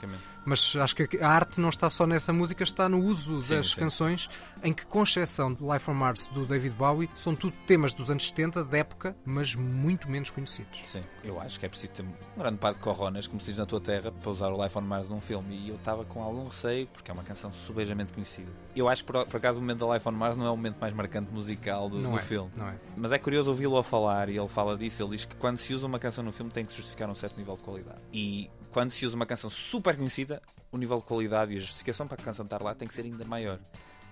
[0.44, 3.70] Mas acho que a arte não está só nessa música, está no uso Sim, das
[3.70, 3.76] sim.
[3.80, 4.28] canções,
[4.62, 8.10] em que, com exceção de Life on Mars do David Bowie, são tudo temas dos
[8.10, 10.80] anos 70, da época, mas muito menos conhecidos.
[10.84, 13.56] Sim, eu acho que é preciso ter um grande par de coronas, como se diz
[13.56, 15.56] na tua terra, para usar o Life on Mars num filme.
[15.56, 18.52] E eu estava com algum receio, porque é uma canção subejamente conhecida.
[18.74, 20.56] Eu acho que, por, por acaso, o momento da Life on Mars não é o
[20.56, 22.50] momento mais marcante musical do, do é, filme.
[22.58, 22.74] é?
[22.96, 25.02] Mas é curioso ouvi-lo a falar e ele fala disso.
[25.02, 27.36] Ele diz que quando se usa uma canção no filme tem que justificar um certo
[27.38, 27.98] nível de qualidade.
[28.12, 32.08] E quando se usa uma canção super conhecida, o nível de qualidade e a justificação
[32.08, 33.58] para a canção estar lá tem que ser ainda maior.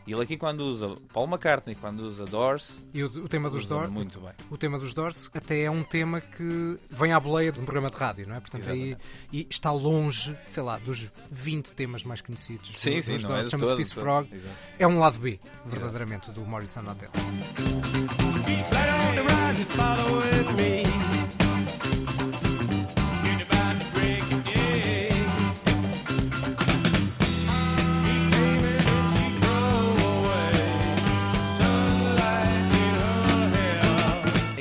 [0.06, 3.60] E ele aqui, quando usa Paul McCartney, quando usa Doors, E o, o tema dos
[3.64, 4.32] usa Doors, muito bem.
[4.50, 7.88] o tema dos Doors até é um tema que vem à boleia de um programa
[7.90, 8.40] de rádio, não é?
[8.40, 8.96] Portanto, aí
[9.32, 12.72] e está longe, sei lá, dos 20 temas mais conhecidos.
[12.76, 13.46] Sim, do- sim, dos não é Doors.
[13.46, 13.94] de Chama-se Peace.
[13.94, 14.28] Frog.
[14.32, 14.54] Exato.
[14.78, 17.10] É um lado B, verdadeiramente, do Morrison Hotel.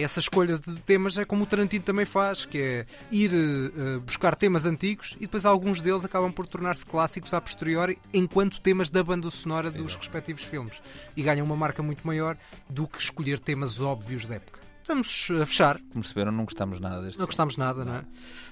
[0.04, 4.36] Essa escolha de temas é como o Tarantino também faz, que é ir eh, buscar
[4.36, 9.04] temas antigos e depois alguns deles acabam por tornar-se clássicos a posteriori enquanto temas da
[9.04, 10.82] banda sonora dos respectivos filmes.
[11.16, 12.38] E ganham uma marca muito maior
[12.70, 14.60] do que escolher temas óbvios da época.
[14.82, 15.78] Estamos a fechar.
[15.78, 17.28] Como perceberam, não gostamos nada deste Não filme.
[17.28, 18.04] gostámos nada, não é?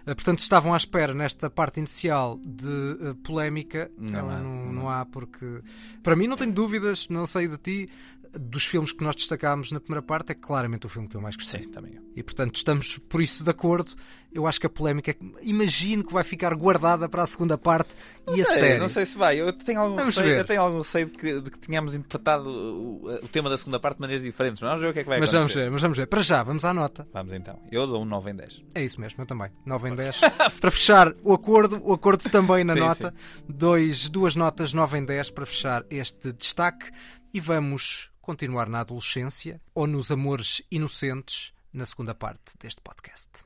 [0.06, 2.70] Eh, Portanto, estavam à espera nesta parte inicial de
[3.02, 3.90] eh, polémica.
[3.98, 5.64] Não Não, há, não, não há, porque
[6.04, 7.90] para mim não tenho dúvidas, não sei de ti.
[8.34, 11.36] Dos filmes que nós destacámos na primeira parte, é claramente o filme que eu mais
[11.36, 11.64] gostei.
[11.64, 12.00] Sim, também.
[12.16, 13.92] E portanto estamos por isso de acordo.
[14.32, 17.96] Eu acho que a polémica imagino que vai ficar guardada para a segunda parte
[18.28, 18.80] e a sei, série.
[18.80, 19.42] Não sei se vai.
[19.42, 20.42] Eu tenho algum Vamos receio, ver.
[20.42, 23.80] eu tenho algum receio de que, de que tenhamos interpretado o, o tema da segunda
[23.80, 24.62] parte de maneiras diferentes.
[24.62, 25.64] Mas vamos ver o que é que vai Mas vamos acontecer.
[25.66, 26.06] ver, mas vamos ver.
[26.06, 27.08] Para já, vamos à nota.
[27.12, 27.60] Vamos então.
[27.72, 28.64] Eu dou um 9 em 10.
[28.76, 29.50] É isso mesmo, eu também.
[29.66, 30.22] 9 em 10.
[30.62, 33.14] para fechar o acordo, o acordo também na Sim, nota.
[33.48, 36.92] Dois, duas notas 9 em 10 para fechar este destaque.
[37.34, 43.44] E vamos continuar na adolescência ou nos amores inocentes na segunda parte deste podcast.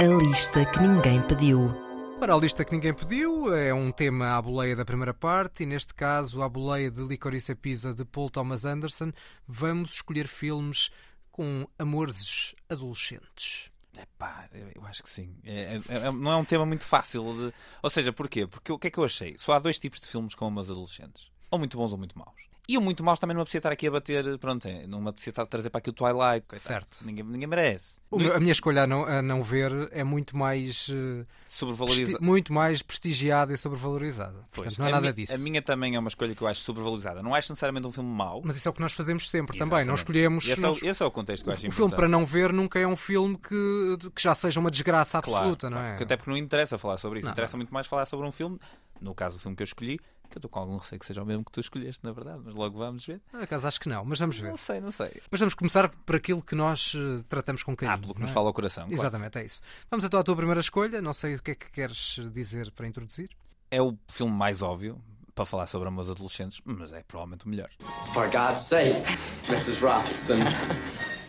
[0.00, 1.72] A lista que ninguém pediu.
[2.18, 5.66] Para a lista que ninguém pediu, é um tema à boleia da primeira parte e
[5.66, 9.12] neste caso à boleia de Licorice Pizza de Paul Thomas Anderson,
[9.46, 10.90] vamos escolher filmes
[11.30, 13.70] com amores adolescentes.
[13.96, 15.36] Epá, eu eu acho que sim.
[15.44, 17.54] É- é- é- não é um tema muito fácil de.
[17.80, 18.44] Ou seja, porquê?
[18.44, 19.38] Porque o que é que eu achei?
[19.38, 22.53] Só há dois tipos de filmes com meus adolescentes: ou muito bons ou muito maus.
[22.66, 24.38] E o muito maus também não me apetecia estar aqui a bater.
[24.38, 26.46] Pronto, é, não me apetecia estar a trazer para aqui o Twilight.
[26.48, 26.60] coitado.
[26.60, 26.98] Certo.
[27.02, 27.98] Ninguém, ninguém merece.
[28.10, 32.12] O meu- a minha escolha a não, a não ver é muito mais eh, Sobrevaloriza.
[32.12, 34.32] presti- muito mais prestigiada e sobrevalorizada.
[34.50, 35.34] Pois, Portanto, não é nada disso.
[35.34, 37.22] A minha também é uma escolha que eu acho sobrevalorizada.
[37.22, 38.40] Não acho necessariamente um filme mau.
[38.42, 39.84] Mas isso é o que nós fazemos sempre também.
[39.84, 39.98] Não Exatamente.
[39.98, 40.48] escolhemos.
[40.48, 41.76] Esse, não- é o, esse é o contexto que eu acho o importante.
[41.76, 45.68] filme para não ver nunca é um filme que, que já seja uma desgraça absoluta,
[45.68, 46.02] claro, não é?
[46.02, 47.26] Até porque não interessa falar sobre isso.
[47.26, 48.58] Não, interessa muito mais falar sobre um filme.
[49.00, 49.98] No caso, o filme que eu escolhi,
[50.30, 52.40] que eu estou com algum receio que seja o mesmo que tu escolheste, na verdade,
[52.44, 53.20] mas logo vamos ver.
[53.30, 54.48] Por acaso acho que não, mas vamos ver.
[54.50, 55.10] Não sei, não sei.
[55.30, 57.94] Mas vamos começar por aquilo que nós eh, tratamos com carinho.
[57.94, 58.34] Ah, pelo que nos é?
[58.34, 58.84] fala ao coração.
[58.84, 59.00] claro.
[59.00, 59.60] Exatamente, é isso.
[59.90, 61.00] Vamos então à tua primeira escolha.
[61.00, 63.30] Não sei o que é que queres dizer para introduzir.
[63.70, 65.00] É o filme mais óbvio
[65.34, 67.68] para falar sobre amores adolescentes, mas é provavelmente o melhor.
[68.12, 69.02] For God's sake,
[69.48, 69.80] Mrs.
[69.82, 70.38] Robinson.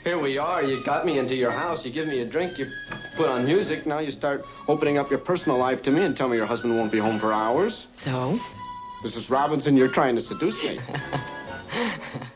[0.06, 0.64] Here we are.
[0.64, 1.84] You got me into your house.
[1.84, 2.60] You give me a drink.
[2.60, 2.68] You
[3.18, 3.88] put on music.
[3.88, 6.76] Now you start opening up your personal life to me and tell me your husband
[6.78, 7.88] won't be home for hours.
[7.94, 8.40] So?
[9.06, 9.30] Mrs.
[9.30, 10.80] Robinson, you're trying to seduce me.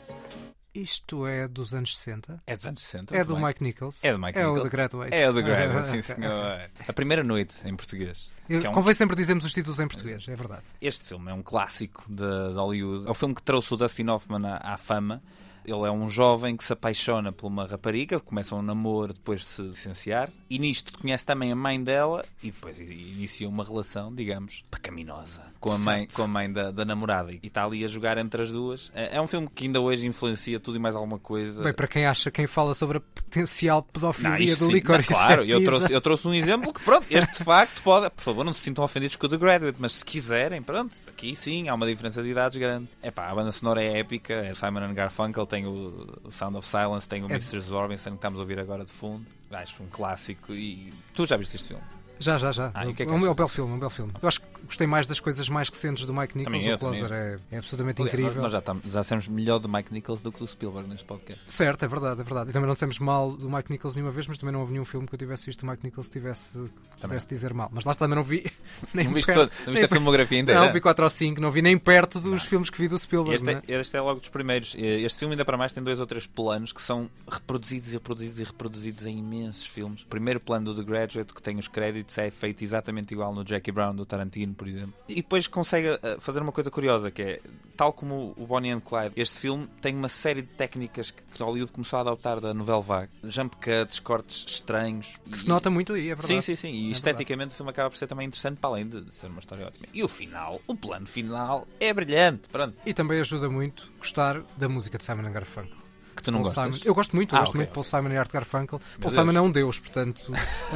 [0.73, 2.41] Isto é dos anos 60.
[2.45, 3.15] É dos anos 60.
[3.17, 3.43] É do bem.
[3.45, 3.99] Mike Nichols.
[4.03, 4.69] É do Mike É o Nichols.
[4.69, 5.13] The Graduate.
[5.15, 6.69] É o The Graduate, sim senhor.
[6.88, 8.29] A primeira noite, em português.
[8.47, 10.65] Eu- é um- Convém sempre dizermos os títulos em português, é verdade.
[10.79, 13.08] Este filme é um clássico de, de Hollywood.
[13.08, 15.21] É o filme que trouxe o Dustin Hoffman à, à fama.
[15.65, 19.45] Ele é um jovem que se apaixona por uma rapariga, começa um namoro depois de
[19.48, 24.63] se licenciar, e nisto conhece também a mãe dela e depois inicia uma relação, digamos,
[24.72, 26.15] pecaminosa com a mãe, Certo.
[26.15, 27.32] com a mãe da, da namorada.
[27.32, 28.91] E está ali a jogar entre as duas.
[28.95, 31.62] É, é um filme que ainda hoje influencia tudo e mais alguma coisa.
[31.62, 35.63] Bem, para quem acha, quem fala sobre a potencial pedofilia Não, do Não, Claro, eu
[35.63, 38.10] trouxe, eu trouxe um exemplo que, pronto, este de facto pode.
[38.10, 41.36] Por favor, não se sintam ofendidos com o The Graduate, mas se quiserem, pronto, aqui
[41.36, 42.88] sim há uma diferença de idades grande.
[43.02, 46.67] É pá, a banda sonora é épica, é Simon and Garfunkel, tem o, Sound of
[46.67, 47.59] Silence, tem o É- Mr.
[47.59, 49.25] Zorbinson que estamos a ouvir agora de fundo.
[49.51, 51.83] Acho um clássico e tu já viste este filme?
[52.19, 52.71] Já, já, já.
[52.73, 54.13] Ah, o que é que é, um, belo filme, é um belo filme.
[54.21, 56.63] Eu acho que gostei mais das coisas mais recentes do Mike Nichols.
[56.63, 58.41] Também eu, o Closer é, é absolutamente Aliás, incrível.
[58.41, 61.05] Nós, nós já, estamos, já somos melhor do Mike Nichols do que do Spielberg neste
[61.05, 61.41] podcast.
[61.47, 62.49] Certo, é verdade, é verdade.
[62.49, 64.86] E também não dissemos mal do Mike Nichols nenhuma vez, mas também não houve nenhum
[64.86, 67.69] filme que eu tivesse visto do Mike Nichols que tivesse, pudesse dizer mal.
[67.71, 68.51] Mas lá também não vi.
[68.93, 70.62] Nem Não viste, todo, não viste a filmografia inteira?
[70.62, 73.36] Não, vi 4 ou 5, não vi nem perto dos filmes que vi do Spielberg.
[73.36, 73.79] Este não é, é?
[73.82, 74.75] este é logo dos primeiros.
[74.77, 78.39] Este filme, ainda para mais, tem dois ou três planos que são reproduzidos e reproduzidos
[78.39, 80.03] e reproduzidos em imensos filmes.
[80.03, 83.43] O primeiro plano do The Graduate, que tem os créditos, é feito exatamente igual no
[83.45, 84.93] Jackie Brown do Tarantino, por exemplo.
[85.08, 87.39] E depois consegue eh, fazer uma coisa curiosa, que é,
[87.76, 91.72] tal como o Bonnie and Clyde, este filme tem uma série de técnicas que Hollywood
[91.72, 93.12] começou a adotar da novela vague.
[93.24, 95.17] Jump cuts, cortes estranhos.
[95.26, 96.28] Que e- se nota muito aí, é verdade.
[96.28, 96.74] Sim, sim, sim.
[96.74, 99.39] E É esteticamente o filme acaba por ser também interessante, para além de ser uma
[99.39, 99.86] história ótima.
[99.93, 102.50] E o final, o plano final, é brilhante.
[102.50, 102.76] Pronto.
[102.86, 105.88] E também ajuda muito gostar da música de Simon Garfunkel.
[106.19, 106.73] Que tu não Paul gostas?
[106.75, 106.77] Simon.
[106.86, 107.60] Eu gosto muito, eu Ah, gosto ok.
[107.60, 108.79] muito de Paul Simon e Art Garfunkel.
[108.79, 109.13] Paul Deus.
[109.13, 110.34] Simon é um deus, portanto,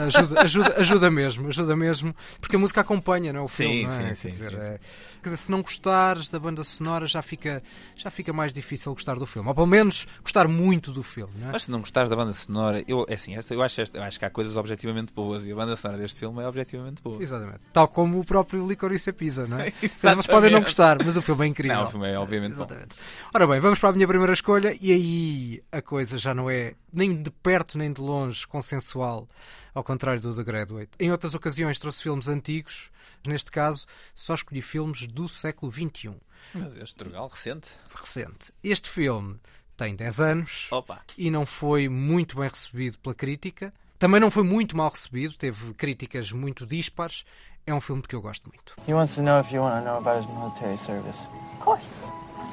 [0.08, 3.44] ajuda, ajuda, ajuda mesmo, ajuda mesmo, porque a música acompanha, não é?
[3.44, 3.98] O filme, Sim, não é?
[3.98, 4.80] sim, quer, sim, dizer, sim, é-
[5.24, 7.64] quer dizer, se não gostares da banda sonora, já fica,
[7.96, 9.48] já fica mais difícil gostar do filme.
[9.48, 11.52] Ou pelo menos gostar muito do filme, é?
[11.52, 14.26] Mas se não gostares da banda sonora, eu, é assim, eu, acho eu acho que
[14.26, 17.22] há coisas objetivamente boas e a banda sonora deste filme é objetivamente boa.
[17.22, 17.62] Exatamente.
[17.72, 19.72] Tal como o próprio Licorice Pizza, não é?
[19.82, 20.28] Exatamente.
[20.28, 21.78] podem não gostar, mas o filme é incrível.
[21.78, 22.64] Não, o filme é obviamente bom.
[22.64, 22.96] Exatamente.
[23.34, 26.76] Ora bem, vamos para a minha primeira escolha e aí a coisa já não é
[26.92, 29.28] nem de perto nem de longe consensual,
[29.74, 30.92] ao contrário do The Graduate.
[31.00, 32.92] Em outras ocasiões trouxe filmes antigos,
[33.28, 36.12] neste caso só escolhi filmes do século XXI,
[36.54, 37.70] Mas este Turgal recente.
[37.96, 38.52] recente.
[38.64, 39.40] Este filme
[39.78, 41.00] tem 10 anos Opa!
[41.18, 43.74] e não foi muito bem recebido pela crítica.
[44.00, 47.24] Também não foi muito mal recebido, teve críticas muito dispares.
[47.66, 48.76] É um filme que eu gosto muito.
[48.88, 51.28] He wants to know if you want to know about his military service.
[51.54, 51.90] Of course.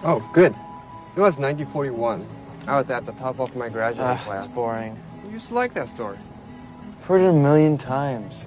[0.04, 0.54] Oh, good.
[1.16, 2.24] It was 1941.
[2.68, 4.44] I was at the top of my graduating Ah, class.
[4.44, 4.96] it's boring.
[5.26, 6.18] You used to like that story.
[7.08, 8.46] Heard it a million times.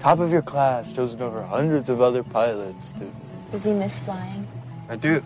[0.00, 3.04] Top of your class, chosen over hundreds of other pilots to.
[3.52, 4.46] Does he miss flying?
[4.88, 5.22] I do.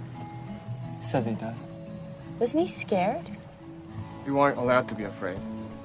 [1.00, 1.68] Says he does.
[2.40, 3.24] Wasn't he scared?
[4.26, 5.38] You weren't allowed to be afraid.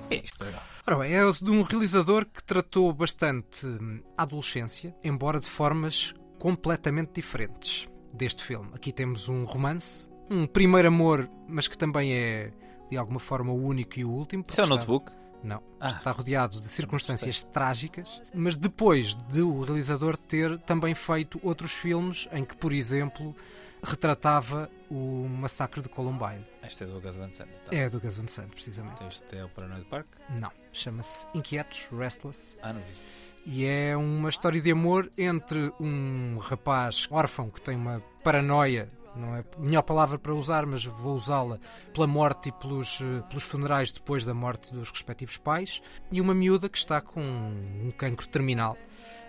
[0.10, 0.46] Isto.
[0.88, 6.14] Ora bem, é de um realizador que tratou bastante hum, a adolescência, embora de formas
[6.40, 8.70] completamente diferentes deste filme.
[8.74, 12.52] Aqui temos um romance, um primeiro amor, mas que também é
[12.90, 14.44] de alguma forma o único e o último.
[14.48, 15.12] Isso é o porque está- notebook?
[15.44, 15.88] Não, Ah.
[15.90, 22.28] está rodeado de circunstâncias trágicas, mas depois de o realizador ter também feito outros filmes
[22.32, 23.34] em que, por exemplo,
[23.82, 26.46] retratava o massacre de Columbine.
[26.62, 27.50] Este é do Gus Van Sant.
[27.66, 27.78] então.
[27.80, 28.96] É do Gus Van Sant, precisamente.
[28.96, 30.08] Então Este é o Paranoid Park?
[30.40, 32.58] Não, chama-se Inquietos, Restless.
[32.62, 33.20] Ah, não vi.
[33.46, 39.36] E é uma história de amor entre um rapaz órfão que tem uma paranoia, não
[39.36, 41.60] é a melhor palavra para usar, mas vou usá-la,
[41.94, 46.34] pela morte e pelos, eh, pelos funerais depois da morte dos respectivos pais, e uma
[46.34, 48.78] miúda que está com um cancro terminal,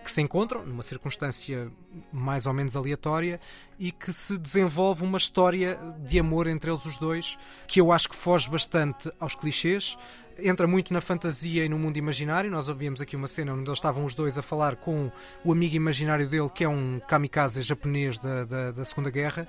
[0.03, 1.71] que se encontram numa circunstância
[2.12, 3.40] mais ou menos aleatória
[3.79, 8.09] e que se desenvolve uma história de amor entre eles os dois, que eu acho
[8.09, 9.97] que foge bastante aos clichês,
[10.42, 12.50] entra muito na fantasia e no mundo imaginário.
[12.50, 15.11] Nós ouvíamos aqui uma cena onde eles estavam os dois a falar com
[15.44, 19.48] o amigo imaginário dele, que é um kamikaze japonês da, da, da Segunda Guerra.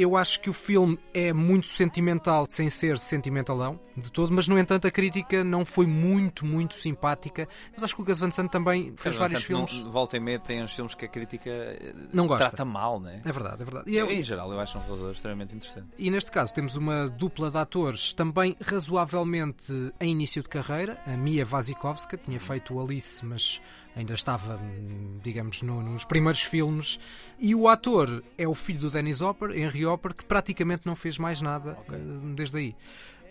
[0.00, 4.58] Eu acho que o filme é muito sentimental, sem ser sentimentalão de todo, mas no
[4.58, 7.46] entanto a crítica não foi muito, muito simpática.
[7.74, 9.82] Mas acho que o Gus Van Sant também fez vários Sant filmes.
[9.82, 12.48] Não, volta e meia tem uns filmes que a crítica eh, Não gosta.
[12.48, 13.20] trata mal, né?
[13.24, 13.90] É verdade, é verdade.
[13.90, 15.88] E é- Em geral, eu acho um realizador extremamente interessante.
[15.98, 20.98] E neste caso temos uma dupla de atores também razoavelmente em início de carreira.
[21.06, 23.60] A Mia Wasikowska tinha feito o Alice, mas
[24.00, 26.98] ainda estava, hum, digamos, no- nos primeiros filmes.
[27.38, 31.16] E o ator é o filho do Dennis Hopper, Henry Hopper, que praticamente não fez
[31.18, 31.96] mais nada eh,
[32.34, 32.76] desde aí.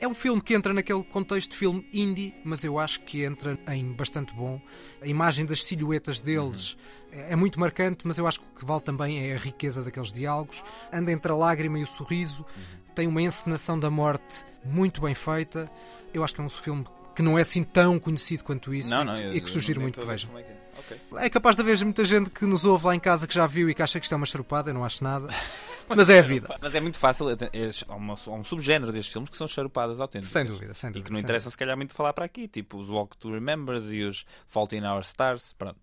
[0.02, 3.60] É um filme que entra naquele contexto de filme indie, mas eu acho que entra
[3.68, 4.62] em bastante bom.
[5.02, 6.78] A imagem das silhuetas deles
[7.12, 9.84] é é muito marcante, mas eu acho que o que vale também é a riqueza
[9.84, 10.64] daqueles diálogos.
[10.94, 12.46] Anda entre a lágrima e o sorriso,
[12.96, 15.70] tem uma encenação da morte muito bem feita.
[16.14, 19.02] Eu acho que é um filme que não é assim tão conhecido quanto isso Não,
[19.02, 20.59] e, não, eu- e que sugiro muito que estou a ver vejam.
[20.98, 21.26] Como é é.
[21.28, 23.70] É capaz de haver muita gente que nos ouve lá em casa que já viu
[23.70, 25.28] e que acha que isto é uma charupada, eu não acho nada.
[25.88, 26.56] Mas é a vida.
[26.62, 27.30] Mas é muito fácil.
[27.32, 30.32] é- é- Há, uma- há um subgénero destes filmes que são charupadas autênticas.
[30.32, 32.48] Sem dúvida, sem E dúvida, que não sem interessa, se calhar, muito falar para aqui.
[32.48, 35.54] Tipo os Walk to Remembers e os Fault in Our Stars.
[35.58, 35.78] Pronto.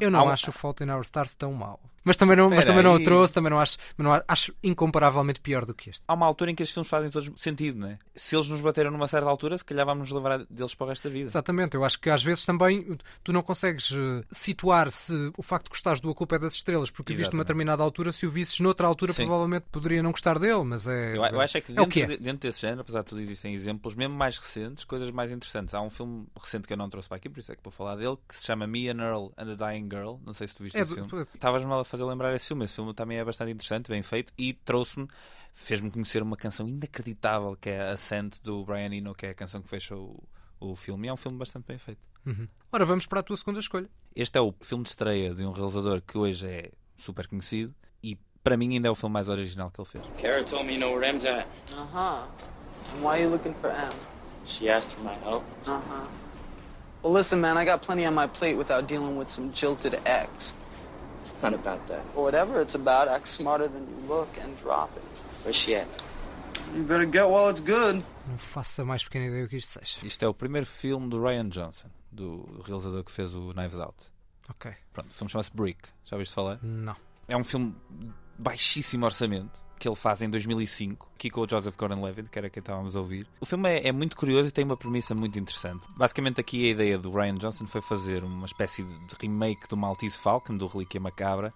[0.00, 1.78] Eu não um- acho o Fault in Our Stars tão mau.
[2.04, 5.64] Mas também não, mas também não o trouxe, também não acho, não acho, incomparavelmente pior
[5.64, 6.02] do que este.
[6.06, 7.98] Há uma altura em que estes filmes fazem todos sentido, não é?
[8.14, 10.88] Se eles nos bateram numa certa altura, se calhar vamos nos lembrar deles para o
[10.88, 11.26] resto da vida.
[11.26, 15.64] Exatamente, eu acho que às vezes também tu não consegues eh, situar se o facto
[15.64, 18.26] de gostares do A Culpa é das Estrelas porque o viste numa determinada altura, se
[18.26, 19.22] o visses noutra altura, Sim.
[19.24, 21.16] provavelmente poderia não gostar dele, mas é.
[21.16, 22.06] Eu, eu acho é que é dentro, que é.
[22.06, 25.74] de- dentro desse género, apesar de tudo, existem exemplos, mesmo mais recentes, coisas mais interessantes.
[25.74, 27.72] Há um filme recente que eu não trouxe para aqui, por isso é que vou
[27.72, 30.16] falar dele, que se chama Me and Earl and the Dying Girl.
[30.24, 31.08] Não sei se tu viste É esse filme.
[31.34, 32.64] Estavas-me a fazer lembrar esse filme.
[32.64, 35.06] Esse filme também é bastante interessante, bem feito, e trouxe-me,
[35.52, 39.34] fez-me conhecer uma canção inacreditável que é a Ascent do Brian Eno, que é a
[39.34, 40.22] canção que fecha o,
[40.60, 41.06] o filme.
[41.06, 42.00] E é um filme bastante bem feito.
[42.26, 42.48] Uhum.
[42.72, 43.88] Ora, vamos para a tua segunda escolha.
[44.16, 48.16] Este é o filme de estreia de um realizador que hoje é super conhecido e
[48.42, 50.04] para mim ainda é o filme mais original que ele fez.
[50.18, 51.46] Kara told me you know where M's at.
[51.72, 52.26] Uh huh.
[52.92, 53.92] And why are you looking for M?
[54.46, 55.44] She asked for my help.
[55.66, 56.06] Uh huh.
[57.02, 60.54] Well, listen, man, I got plenty on my plate without dealing with some jilted ex.
[61.24, 62.02] It's not about that.
[62.14, 65.02] Or whatever it's about, act smarter than you look and drop it.
[65.42, 65.86] Where's she at?
[66.76, 68.04] You better get while it's good.
[68.28, 70.06] Não faço a mais pequena ideia o que isto seja.
[70.06, 74.12] Isto é o primeiro filme do Ryan Johnson, do realizador que fez o Knives Out.
[74.50, 74.70] Ok.
[74.92, 75.88] Pronto, o filme chama-se Brick.
[76.04, 76.58] Já ouviste falar?
[76.62, 76.94] Não.
[77.26, 81.76] É um filme de baixíssimo orçamento que ele faz em 2005, aqui com o Joseph
[81.76, 83.26] Gordon-Levitt, que era quem estávamos a ouvir.
[83.38, 85.84] O filme é, é muito curioso e tem uma premissa muito interessante.
[85.94, 90.18] Basicamente aqui a ideia do Ryan Johnson foi fazer uma espécie de remake do Maltese
[90.18, 91.52] Falcon, do Relíquia Macabra,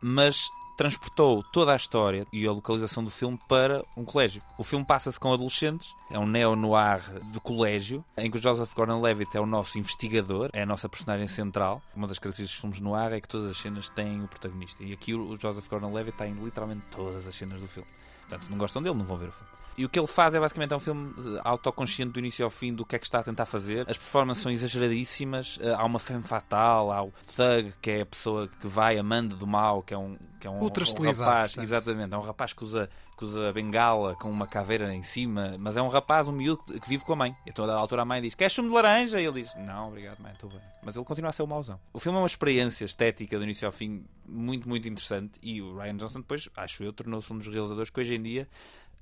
[0.00, 4.40] mas transportou toda a história e a localização do filme para um colégio.
[4.56, 7.00] O filme passa-se com adolescentes, é um neo-noir
[7.32, 11.26] de colégio, em que o Joseph Gordon-Levitt é o nosso investigador, é a nossa personagem
[11.26, 11.82] central.
[11.96, 14.84] Uma das características dos filmes noir é que todas as cenas têm o protagonista.
[14.84, 17.88] E aqui o Joseph Gordon-Levitt está em literalmente todas as cenas do filme.
[18.20, 19.50] Portanto, se não gostam dele, não vão ver o filme.
[19.78, 22.50] E o que ele faz é basicamente é um filme eh, autoconsciente do início ao
[22.50, 23.88] fim do que é que está a tentar fazer.
[23.88, 25.58] As performances são exageradíssimas.
[25.62, 29.36] eh, Há uma femme fatal, há o Thug, que é a pessoa que vai amando
[29.36, 31.52] do mal, que é um, que é um, Ultra um rapaz.
[31.52, 31.64] portanto.
[31.64, 35.76] Exatamente, é um rapaz que usa, que usa bengala com uma caveira em cima, mas
[35.76, 37.36] é um rapaz, um miúdo que, vive com a mãe.
[37.46, 39.20] Então, a altura, a mãe diz: Queres sumo de laranja?
[39.20, 40.60] E ele diz: Não, obrigado, mãe, estou bem.
[40.84, 41.78] Mas ele continua a ser o mauzão.
[41.92, 45.38] O filme é uma experiência estética do início ao fim muito, muito interessante.
[45.42, 48.48] E o Ryan Johnson, depois, acho eu, tornou-se um dos realizadores que hoje em dia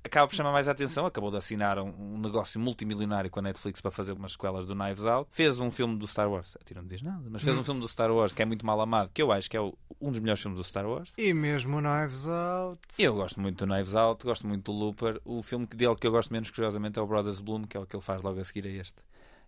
[0.03, 1.05] acaba por chamar mais a atenção.
[1.05, 4.73] Acabou de assinar um, um negócio multimilionário com a Netflix para fazer umas sequelas do
[4.75, 5.29] Knives Out.
[5.31, 6.55] Fez um filme do Star Wars.
[6.59, 8.65] A ti não diz nada, mas fez um filme do Star Wars que é muito
[8.65, 11.13] mal amado, que eu acho que é o- um dos melhores filmes do Star Wars.
[11.17, 12.79] E mesmo o Knives Out.
[12.99, 15.19] Eu gosto muito do Knives Out, gosto muito do Looper.
[15.25, 17.85] O filme dele que eu gosto menos, curiosamente, é o Brothers Bloom, que é o
[17.85, 18.95] que ele faz logo a seguir a este.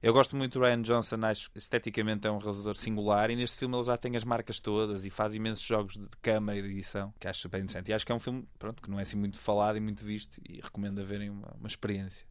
[0.01, 3.75] Eu gosto muito do Ryan Johnson, acho esteticamente é um realizador singular e neste filme
[3.75, 7.13] ele já tem as marcas todas e faz imensos jogos de câmara e de edição,
[7.19, 7.89] que acho super interessante.
[7.89, 10.05] E acho que é um filme pronto, que não é assim muito falado e muito
[10.05, 12.25] visto e recomendo a verem uma, uma experiência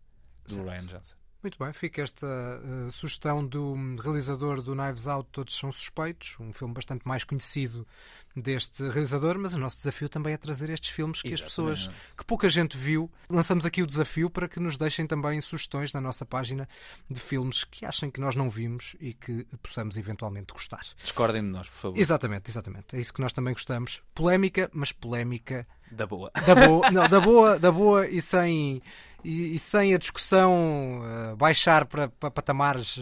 [0.47, 0.67] do Certo.
[0.67, 1.17] Ryan Johnson.
[1.43, 6.37] Muito bem, fica esta eh, sugestão do hum, realizador do Knives Out, Todos São Suspeitos,
[6.41, 7.87] um filme bastante mais conhecido
[8.42, 12.16] deste realizador, mas o nosso desafio também é trazer estes filmes que as pessoas, Exatamente.
[12.16, 13.11] que pouca gente viu.
[13.31, 16.68] Lançamos aqui o desafio para que nos deixem também sugestões na nossa página
[17.11, 20.83] de filmes que achem que nós não vimos e que possamos eventualmente gostar.
[21.03, 21.98] Discordem de nós, por favor.
[21.98, 22.96] Exatamente, exatamente.
[22.96, 24.03] É isso que nós também gostamos.
[24.14, 26.31] Polémica, mas polémica Da boa.
[26.46, 28.83] da boa, não, da boa, da boa e sem
[29.24, 32.98] e, e sem a discussão eh, baixar para, para patamares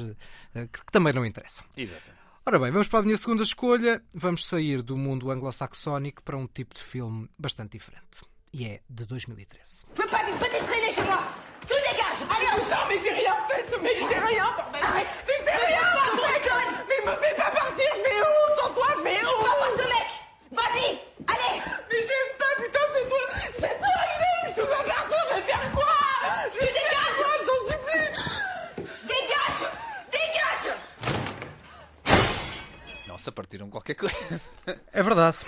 [0.55, 1.65] eh, que, que também não interessam.
[1.77, 2.16] Exatamente.
[2.49, 4.01] Ora bem, vamos para a minha segunda escolha.
[4.15, 8.23] Vamos sair do mundo anglo-saxónico para um tipo de filme bastante diferente.
[8.55, 9.85] E é de 2013.
[9.97, 11.27] Je veux pas d'une petite traînée chez moi
[11.67, 12.47] Tu dégages Allez,
[12.89, 14.45] mais j'ai rien fait, ce mec, j'ai rien
[14.81, 15.83] Arrête Mais c'est rien
[16.15, 19.59] Déconne Mais me fais pas partir, je vais où Sans toi, je vais où Prends
[19.59, 20.09] pas ce mec
[20.53, 20.87] Vas-y
[21.27, 25.23] Allez Mais j'aime pas, putain, c'est toi C'est toi que j'aime Je suis pas partout,
[25.29, 25.93] je vais faire quoi
[26.55, 28.09] Je Tu dégages Je t'en supplie
[29.11, 29.63] Dégage
[30.15, 30.67] Dégage
[33.27, 34.41] Nossa, partiram qualquer coisa.
[34.93, 35.39] É verdade.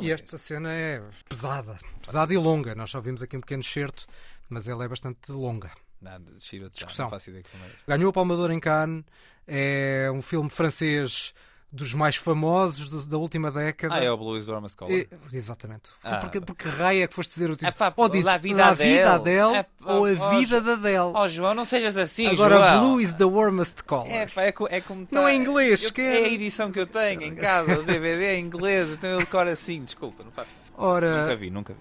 [0.00, 1.78] E esta cena é pesada.
[2.02, 2.74] Pesada e longa.
[2.74, 4.06] Nós só vimos aqui um pequeno excerto,
[4.50, 5.70] mas ela é bastante longa.
[6.00, 6.32] Nada,
[6.70, 7.10] Discussão.
[7.14, 7.96] É.
[7.96, 9.04] Ganhou o Palmador em Cannes.
[9.46, 11.32] É um filme francês
[11.74, 13.94] dos mais famosos do- da última década.
[13.96, 14.92] Ah, é o Blues Dormas Color.
[14.92, 15.90] E- exatamente.
[16.02, 16.18] Ah.
[16.18, 17.70] porque, porque raio é que foste dizer o título?
[17.70, 19.64] Epá, ou dizes La Vida La Vida Adele.
[19.84, 21.12] Ou A Vida Jo- da Adele.
[21.14, 22.80] Oh, João, não sejas assim, Agora, João.
[22.80, 24.06] Blue is the warmest color.
[24.08, 26.70] É, pá, é, é como Não tá- é inglês, eu- que é é- a edição
[26.70, 30.30] que eu tenho em casa, o DVD é inglês, então eu decoro assim, desculpa, não
[30.30, 30.50] faço.
[30.76, 31.80] Ora- Nunca vi, nunca vi.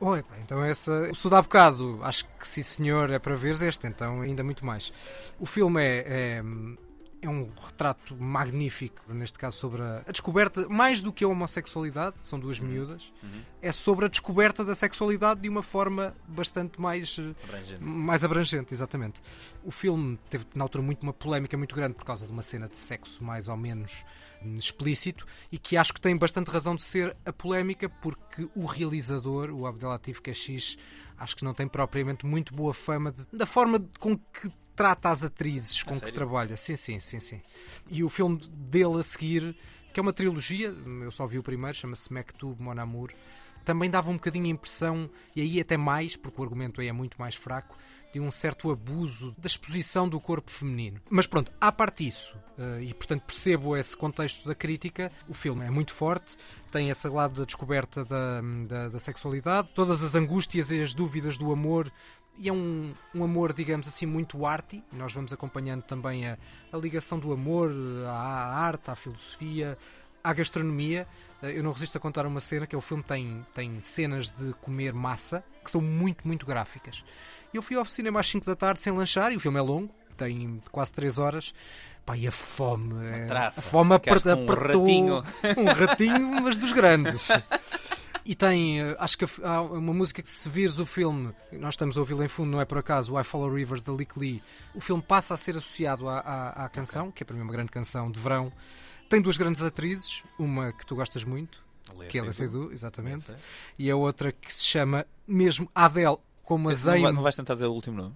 [0.00, 0.92] Oi, pá, então essa.
[0.92, 4.64] O estudo há bocado, acho que sim senhor é para veres este, então ainda muito
[4.66, 4.92] mais.
[5.38, 6.42] O filme é, é,
[7.26, 12.16] é um retrato magnífico, neste caso sobre a, a descoberta, mais do que a homossexualidade,
[12.22, 13.12] são duas miúdas,
[13.62, 17.82] é sobre a descoberta da sexualidade de uma forma bastante mais eh, Abrangente.
[17.82, 19.22] mais abrangente, exatamente.
[19.64, 22.68] O filme teve na altura muito uma polémica muito grande por causa de uma cena
[22.68, 24.04] de sexo mais ou menos
[24.42, 28.66] hum, explícito e que acho que tem bastante razão de ser a polémica porque o
[28.66, 30.76] realizador, o Abdelatif Kashish,
[31.16, 35.22] acho que não tem propriamente muito boa fama de- da forma com que trata as
[35.22, 36.56] atrizes com que trabalha.
[36.56, 37.40] Sim, sim, sim, sim.
[37.88, 39.56] E o filme dele a seguir,
[39.92, 43.12] que é uma trilogia, eu só vi o primeiro, chama-se Mektub Mon Amour,
[43.64, 46.92] também dava um bocadinho a impressão, e aí até mais, porque o argumento aí é
[46.92, 47.76] muito mais fraco,
[48.14, 51.00] de um certo abuso da exposição do corpo feminino.
[51.10, 55.66] Mas pronto, à parte isso, eh, e portanto percebo esse contexto da crítica, o filme
[55.66, 56.36] é muito forte,
[56.70, 61.36] tem esse lado da descoberta da, da, da sexualidade, todas as angústias e as dúvidas
[61.36, 61.90] do amor,
[62.38, 64.82] e é um, um amor, digamos assim, muito arty.
[64.92, 66.38] Nós vamos acompanhando também a,
[66.72, 67.72] a ligação do amor
[68.08, 69.78] à arte, à filosofia,
[70.24, 71.06] à gastronomia.
[71.42, 74.28] Eh, Eu não resisto a contar uma cena que é o filme tem, tem cenas
[74.30, 77.04] de comer massa que são muito, muito gráficas.
[77.52, 79.88] Eu fui ao cinema às 5 da tarde sem lanchar e o filme é longo,
[80.16, 81.54] tem quase 3 horas.
[82.04, 82.94] Pá, e a fome.
[83.06, 83.60] é- traça.
[83.60, 84.46] a fome com um apertou.
[84.54, 85.22] ratinho.
[85.56, 87.28] Um ratinho, mas dos grandes.
[88.26, 91.96] E tem, eh, acho que há uma música que se vires o filme, nós estamos
[91.96, 94.42] a ouvi-la em fundo, não é por acaso, o I Follow Rivers da Lick Lee,
[94.74, 97.52] o filme passa a ser associado à, à, à canção, que é para mim uma
[97.52, 98.50] grande canção de verão.
[99.14, 101.62] Tem duas grandes atrizes, uma que tu gostas muito,
[101.96, 102.72] Lea que é a Seydoux.
[102.72, 103.38] Exatamente, Lea
[103.78, 107.12] e a outra que se chama mesmo Adele, como a Zayn.
[107.12, 108.14] não vais tentar dizer o último nome?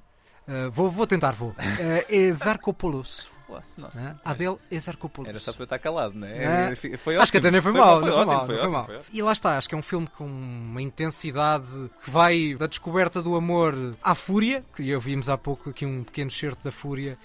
[0.48, 1.50] Uh, vou, vou tentar, vou.
[1.50, 1.54] Uh,
[2.10, 3.30] é Zarkopoulos.
[3.76, 3.88] Não.
[3.94, 4.16] Né?
[4.24, 5.28] Adele Exarchopoulos.
[5.28, 6.72] Era só para eu estar calado, não É.
[6.72, 6.74] é?
[6.98, 7.38] Foi acho que ótimo.
[7.38, 8.86] até nem foi, Foi mal, foi ótimo, mal, foi ótimo, mal.
[8.86, 9.16] foi ótimo.
[9.16, 11.70] E lá está, acho que é um filme com uma intensidade
[12.04, 16.02] que vai da descoberta do amor à fúria, que eu vimos há pouco aqui um
[16.02, 17.16] pequeno certo da fúria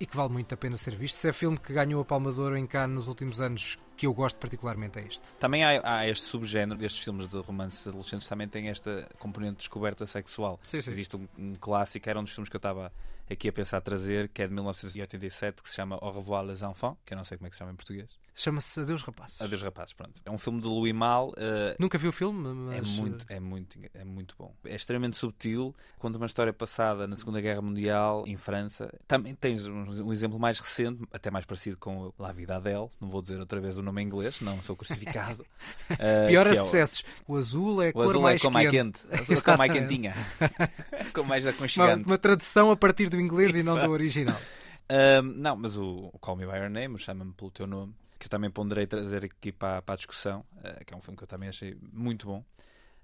[0.00, 1.16] e que vale muito a pena ser visto.
[1.16, 4.06] Se é filme que ganhou a Palma de Ouro em Cannes nos últimos anos, que
[4.06, 5.34] eu gosto particularmente é este.
[5.34, 9.58] Também há, há este subgénero destes filmes de romances adolescentes, também tem esta componente de
[9.58, 10.58] descoberta sexual.
[10.62, 10.90] Sim, sim.
[10.90, 12.90] Existe um, um clássico, era um dos filmes que eu estava
[13.30, 16.98] aqui a pensar trazer, que é de 1987, que se chama Au revoir les enfants,
[17.04, 18.08] que eu não sei como é que se chama em português.
[18.34, 19.40] Chama-se Adeus Rapazes.
[19.42, 20.20] Adeus Rapazes, pronto.
[20.24, 21.32] É um filme de Louis Mal.
[21.36, 22.76] eh, Nunca vi o filme, mas...
[22.78, 24.54] É muito, é muito, é muito bom.
[24.64, 25.74] É extremamente subtil.
[25.98, 28.90] Conta uma história passada na Segunda Guerra Mundial em França.
[29.06, 32.88] Também tens um, um exemplo mais recente, até mais parecido com La Vida Adele.
[33.00, 35.44] Não vou dizer outra vez o nome em inglês, não sou crucificado.
[35.98, 37.02] Eh, Pior que é o- acessos.
[37.26, 39.02] O azul é a O azul mais é com mais quente.
[39.02, 39.14] quente.
[39.14, 40.14] A azul é com mais quentinha.
[41.12, 42.06] com mais Uma, aconchegante.
[42.06, 44.36] uma tradução a partir do inglês e não do original.
[44.88, 47.94] Ahm, não, mas o, o Call Me By Your Name, o Chama-me pelo Teu Nome,
[48.20, 51.16] que eu também ponderei trazer aqui para, para a discussão, eh, que é um filme
[51.16, 52.44] que eu também achei muito bom.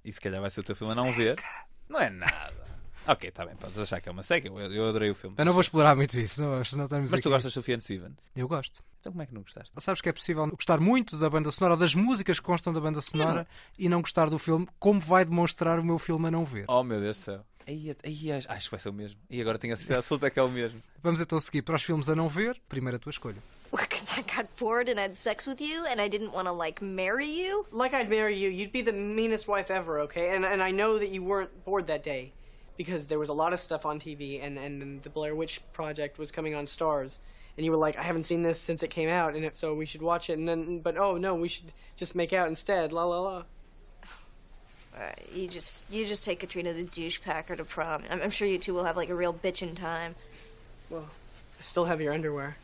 [0.04, 1.36] E se calhar vai ser o teu filme a não ver.
[1.88, 2.66] Não é nada.
[3.08, 4.48] Ok, está bem, podes achar que é uma seca.
[4.48, 5.36] Eu, eu adorei o filme.
[5.38, 7.34] Eu não vou explorar muito isso, não, senão estamos Mas tu aqui.
[7.34, 8.16] gostas de Sufjan Stevens?
[8.34, 8.82] Eu gosto.
[8.98, 9.70] Então como é que não gostaste?
[9.78, 12.80] Sabes que é possível gostar muito da banda sonora, ou das músicas que constam da
[12.80, 13.46] banda sonora,
[13.78, 16.64] e não gostar do filme, como vai demonstrar o meu filme a não ver.
[16.66, 17.46] Oh meu Deus do céu.
[17.64, 19.20] Aí, aí, acho que vai ser o mesmo.
[19.30, 20.82] E agora tenho a certeza absoluta que é o mesmo.
[21.00, 22.60] Vamos então seguir para os filmes a não ver.
[22.68, 23.40] Primeira tua escolha.
[23.76, 26.80] Because I got bored and had sex with you and I didn't want to, like,
[26.80, 27.66] marry you?
[27.70, 30.34] Like I'd marry you, you'd be the meanest wife ever, okay?
[30.34, 32.32] And and I know that you weren't bored that day
[32.76, 36.18] because there was a lot of stuff on TV and and the Blair Witch Project
[36.18, 37.18] was coming on Stars.
[37.56, 39.72] And you were like, I haven't seen this since it came out, and it, so
[39.72, 40.38] we should watch it.
[40.38, 42.92] And then, but oh no, we should just make out instead.
[42.92, 43.42] La la la.
[44.94, 48.02] Alright, you just you just take Katrina the douche packer to prom.
[48.10, 50.14] I'm, I'm sure you two will have like a real bitchin' time.
[50.90, 51.08] Well,
[51.58, 52.56] I still have your underwear.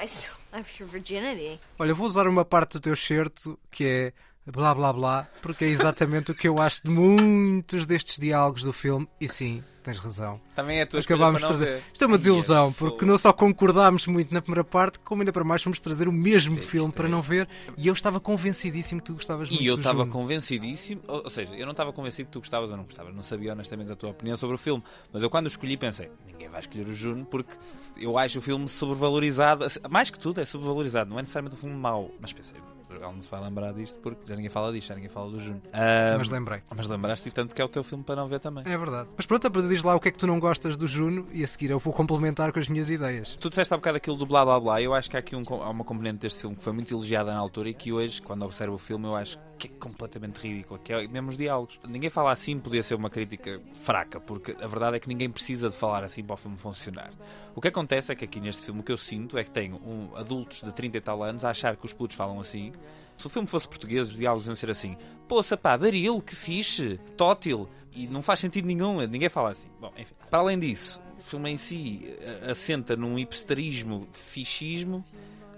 [0.00, 1.60] I still have your virginity.
[1.78, 4.12] Olha, vou usar uma parte do teu certo que é
[4.52, 8.72] blá blá blá, porque é exatamente o que eu acho de muitos destes diálogos do
[8.72, 9.08] filme.
[9.20, 10.40] E sim, tens razão.
[10.54, 11.64] Também é a tua Acabámos trazer.
[11.64, 11.82] ver.
[11.92, 12.90] Isto é uma desilusão, fogo.
[12.92, 16.12] porque não só concordámos muito na primeira parte, como ainda para mais fomos trazer o
[16.12, 17.48] mesmo filme para não ver.
[17.76, 21.54] E eu estava convencidíssimo que tu gostavas muito E eu estava convencidíssimo, ou, ou seja,
[21.54, 24.10] eu não estava convencido que tu gostavas ou não gostavas, não sabia honestamente a tua
[24.10, 24.82] opinião sobre o filme,
[25.12, 27.56] mas eu quando o escolhi pensei, ninguém vai escolher o Juno porque
[27.96, 31.76] eu acho o filme sobrevalorizado, mais que tudo é sobrevalorizado, não é necessariamente um filme
[31.76, 32.56] mau, mas pensei,
[32.90, 35.40] ela não se vai lembrar disto porque já ninguém fala disto, já ninguém fala do
[35.40, 35.62] Juno.
[35.72, 36.60] Ah, Mas lembrei.
[36.76, 38.64] Mas lembraste e tanto que é o teu filme para não ver também.
[38.66, 39.08] É verdade.
[39.16, 41.46] Mas pronto, diz lá o que é que tu não gostas do Juno e a
[41.46, 43.36] seguir eu vou complementar com as minhas ideias.
[43.36, 44.82] Tu disseste há bocado aquilo do blá blá blá.
[44.82, 47.32] Eu acho que há aqui um, há uma componente deste filme que foi muito elogiada
[47.32, 50.78] na altura e que hoje, quando observo o filme, eu acho que é completamente ridícula.
[50.78, 51.80] Que é mesmo os diálogos.
[51.86, 55.68] Ninguém fala assim, podia ser uma crítica fraca, porque a verdade é que ninguém precisa
[55.68, 57.10] de falar assim para o filme funcionar.
[57.58, 59.74] O que acontece é que aqui neste filme o que eu sinto é que tenho
[59.84, 62.70] um, adultos de 30 e tal anos a achar que os putos falam assim.
[63.16, 64.96] Se o filme fosse português, os diálogos iam ser assim:
[65.26, 67.68] Poça pá, baril, que fixe, tótil.
[67.92, 69.66] E não faz sentido nenhum, ninguém fala assim.
[69.80, 70.14] Bom, enfim.
[70.30, 75.04] Para além disso, o filme em si eh, assenta num hipsterismo, fichismo,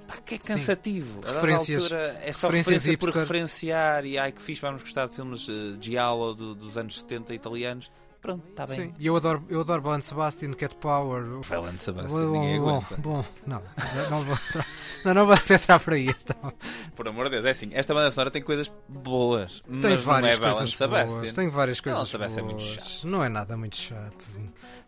[0.09, 0.55] pá, que é Sim.
[0.55, 1.19] cansativo.
[1.19, 4.81] A dada Referências- altura é só referências referência por referenciar e ai que fixe, vamos
[4.81, 7.91] gostar de filmes eh, Giallo do- dos anos 70 italianos.
[8.21, 8.77] Pronto, está bem.
[8.77, 11.23] Sim, e eu adoro, eu adoro Belen Sebastian, Cat Power.
[11.49, 12.97] Belen Sebastian, Bom, ninguém bom, aguenta.
[12.99, 13.63] Bom, não,
[14.11, 14.67] não vou entrar,
[15.05, 16.09] não, não vamos entrar por aí.
[16.11, 16.53] Então.
[16.95, 20.39] Por amor de Deus, é assim, esta banda sonora tem coisas boas, Tem mas várias
[20.39, 21.17] não é Belen coisas Sebastian.
[21.17, 21.33] boas.
[21.33, 22.53] Tem várias Belen coisas Sebastian boas.
[22.53, 23.09] é muito chato.
[23.09, 24.27] Não é nada muito chato.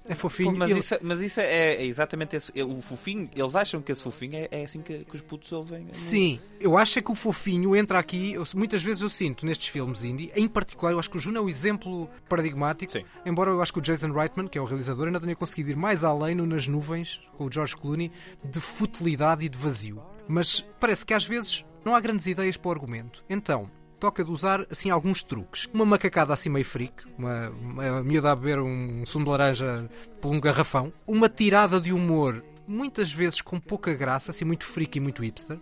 [0.08, 0.52] É fofinho.
[0.52, 3.28] Pô, mas, Ele- isso, mas isso é, é exatamente esse, é o fofinho.
[3.34, 5.86] Eles acham que esse fofinho é, é assim que, que os putos ouvem.
[5.92, 8.32] Sim, eu acho é que o fofinho entra aqui.
[8.32, 11.38] eu- muitas vezes eu sinto nestes filmes indie, em particular, eu acho que o Juno
[11.38, 12.92] é o exemplo paradigmático.
[13.24, 15.76] Embora eu acho que o Jason Reitman, que é o realizador, ainda tenha conseguido ir
[15.76, 18.10] mais além no Nas Nuvens, com o George Clooney,
[18.44, 20.02] de futilidade e de vazio.
[20.28, 23.24] Mas parece que às vezes não há grandes ideias para o argumento.
[23.28, 23.70] Então.
[24.02, 25.68] Toca de usar assim alguns truques.
[25.72, 29.88] Uma macacada assim meio freak, uma, uma miúda a beber um sumo de laranja
[30.20, 34.98] por um garrafão, uma tirada de humor muitas vezes com pouca graça, assim muito freak
[34.98, 35.56] e muito hipster,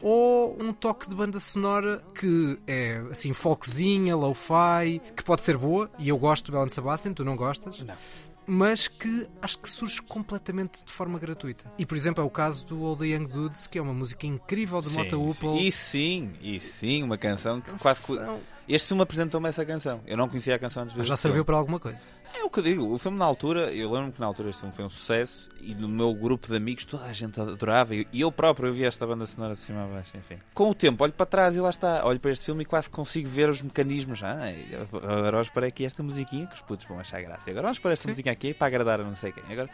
[0.00, 5.88] ou um toque de banda sonora que é assim folkzinha, lo-fi, que pode ser boa,
[6.00, 7.78] e eu gosto de Belen Sebastian, tu não gostas?
[7.80, 7.94] Não.
[8.50, 11.70] Mas que acho que surge completamente de forma gratuita.
[11.78, 14.26] E por exemplo é o caso do All the Young Dudes, que é uma música
[14.26, 15.18] incrível de Mota.
[15.18, 15.54] Upel.
[15.56, 18.18] E sim, e sim, uma canção que quase.
[18.68, 20.02] Este filme apresentou-me essa canção.
[20.06, 22.04] Eu não conhecia a canção antes de ver Já este serviu para alguma coisa.
[22.34, 24.60] É o que eu digo, o filme na altura, eu lembro-me que na altura este
[24.60, 28.06] filme foi um sucesso e no meu grupo de amigos toda a gente adorava e
[28.12, 30.36] eu próprio vi esta banda sonora de cima a baixo, enfim.
[30.52, 32.90] Com o tempo, olho para trás e lá está, olho para este filme e quase
[32.90, 34.22] consigo ver os mecanismos.
[34.22, 34.36] Ah,
[34.92, 37.48] agora vamos para aqui esta musiquinha que os putos vão achar graça.
[37.48, 39.44] Agora vamos para esta musiquinha aqui para agradar a não sei quem.
[39.50, 39.70] Agora,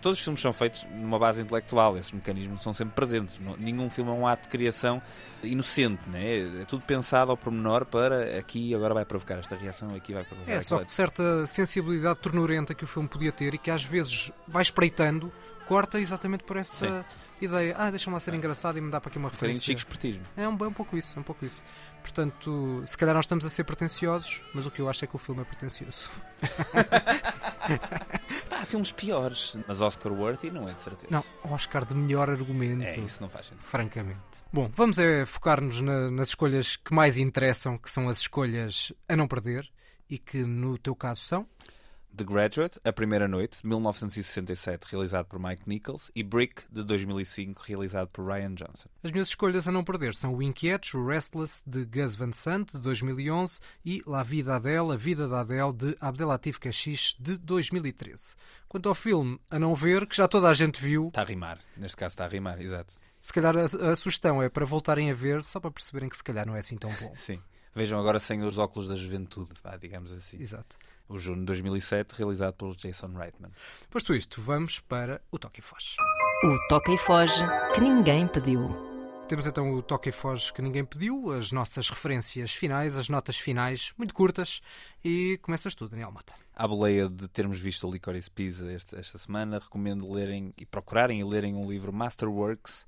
[0.00, 3.40] todos os filmes são feitos numa base intelectual, esses mecanismos são sempre presentes.
[3.58, 5.00] Nenhum filme é um ato de criação
[5.42, 6.62] inocente, né?
[6.62, 10.52] é tudo pensado ao pormenor para aqui agora vai provocar esta reação, aqui vai provocar
[10.52, 14.30] É, só que certa sensibilidade tornurenta que o filme podia ter e que às vezes
[14.46, 15.32] vai espreitando,
[15.66, 17.04] corta exatamente por essa,
[17.44, 19.62] ideia, ah, deixa-me lá ser engraçado e me dá para aqui uma Um referência.
[19.62, 20.22] chico espertismo.
[20.36, 21.64] É um, é um pouco isso, é um pouco isso.
[22.02, 25.16] Portanto, se calhar nós estamos a ser pretenciosos, mas o que eu acho é que
[25.16, 26.10] o filme é pretencioso.
[28.50, 31.08] Há filmes piores, mas Oscar worthy não é de certeza.
[31.10, 32.84] Não, Oscar de melhor argumento.
[32.84, 33.64] É, isso não faz sentido.
[33.64, 34.20] Francamente.
[34.52, 39.16] Bom, vamos é focar-nos na- nas escolhas que mais interessam, que são as escolhas a
[39.16, 39.68] não perder
[40.08, 41.46] e que no teu caso são.
[42.16, 47.60] The Graduate, A Primeira Noite, de 1967, realizado por Mike Nichols, e Brick, de 2005,
[47.66, 48.88] realizado por Ryan Johnson.
[49.02, 52.70] As minhas escolhas a não perder são o Inquietos, o Restless, de Gus Van Sant,
[52.72, 58.36] de 2011, e La Vida Adele, A Vida da Adele, de Abdelatif Kechiche, de 2013.
[58.68, 61.58] Quanto ao filme a não ver, que já toda a gente viu, Está a rimar,
[61.76, 62.94] neste caso está a rimar, exato.
[63.20, 66.22] se calhar a, a sugestão é para voltarem a ver, só para perceberem que se
[66.22, 67.12] calhar não é assim tão bom.
[67.16, 67.40] Sim.
[67.74, 69.50] Vejam agora sem os óculos da juventude,
[69.80, 70.40] digamos assim.
[70.40, 70.76] Exato.
[71.08, 73.50] O Juno de 2007, realizado por Jason Reitman.
[73.90, 75.96] Posto isto, vamos para o Toque e Foz.
[76.44, 77.42] O toca e foge
[77.74, 78.68] que ninguém pediu.
[79.28, 83.36] Temos então o Toque e Foz que ninguém pediu, as nossas referências finais, as notas
[83.38, 84.60] finais, muito curtas,
[85.04, 86.34] e começas tu, Daniel Mota.
[86.54, 91.20] À boleia de termos visto o Licorice Pizza este- esta semana, recomendo lerem e procurarem
[91.20, 92.86] e lerem um livro Masterworks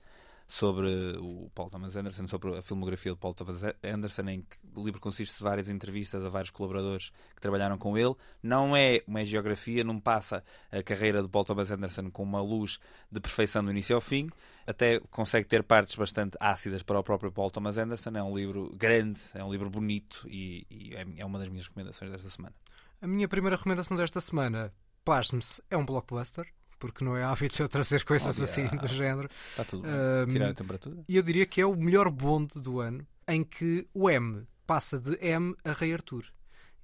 [0.49, 0.89] sobre
[1.19, 5.01] o Paul Thomas Anderson, sobre a filmografia de Paul Thomas Anderson, em que o livro
[5.01, 8.15] consiste de várias entrevistas a vários colaboradores que trabalharam com ele.
[8.43, 12.79] Não é uma geografia, não passa a carreira de Paul Thomas Anderson com uma luz
[13.11, 14.29] de perfeição do início ao fim.
[14.67, 18.11] Até consegue ter partes bastante ácidas para o próprio Paul Thomas Anderson.
[18.15, 21.67] É um livro grande, é um livro bonito e, e é- é uma das minhas
[21.67, 22.55] recomendações desta semana.
[23.01, 24.73] A minha primeira recomendação desta semana,
[25.05, 26.47] pasme-se, é um blockbuster,
[26.79, 28.79] porque não é hábito eu trazer coisas Oh, assim yeah.
[28.79, 29.29] do género.
[29.51, 29.93] Está tudo bem.
[29.93, 31.05] Ahm, Tirar a temperatura.
[31.09, 34.99] E eu diria que é o melhor bonde do ano, em que o M passa
[34.99, 36.25] de M a Rei Arthur.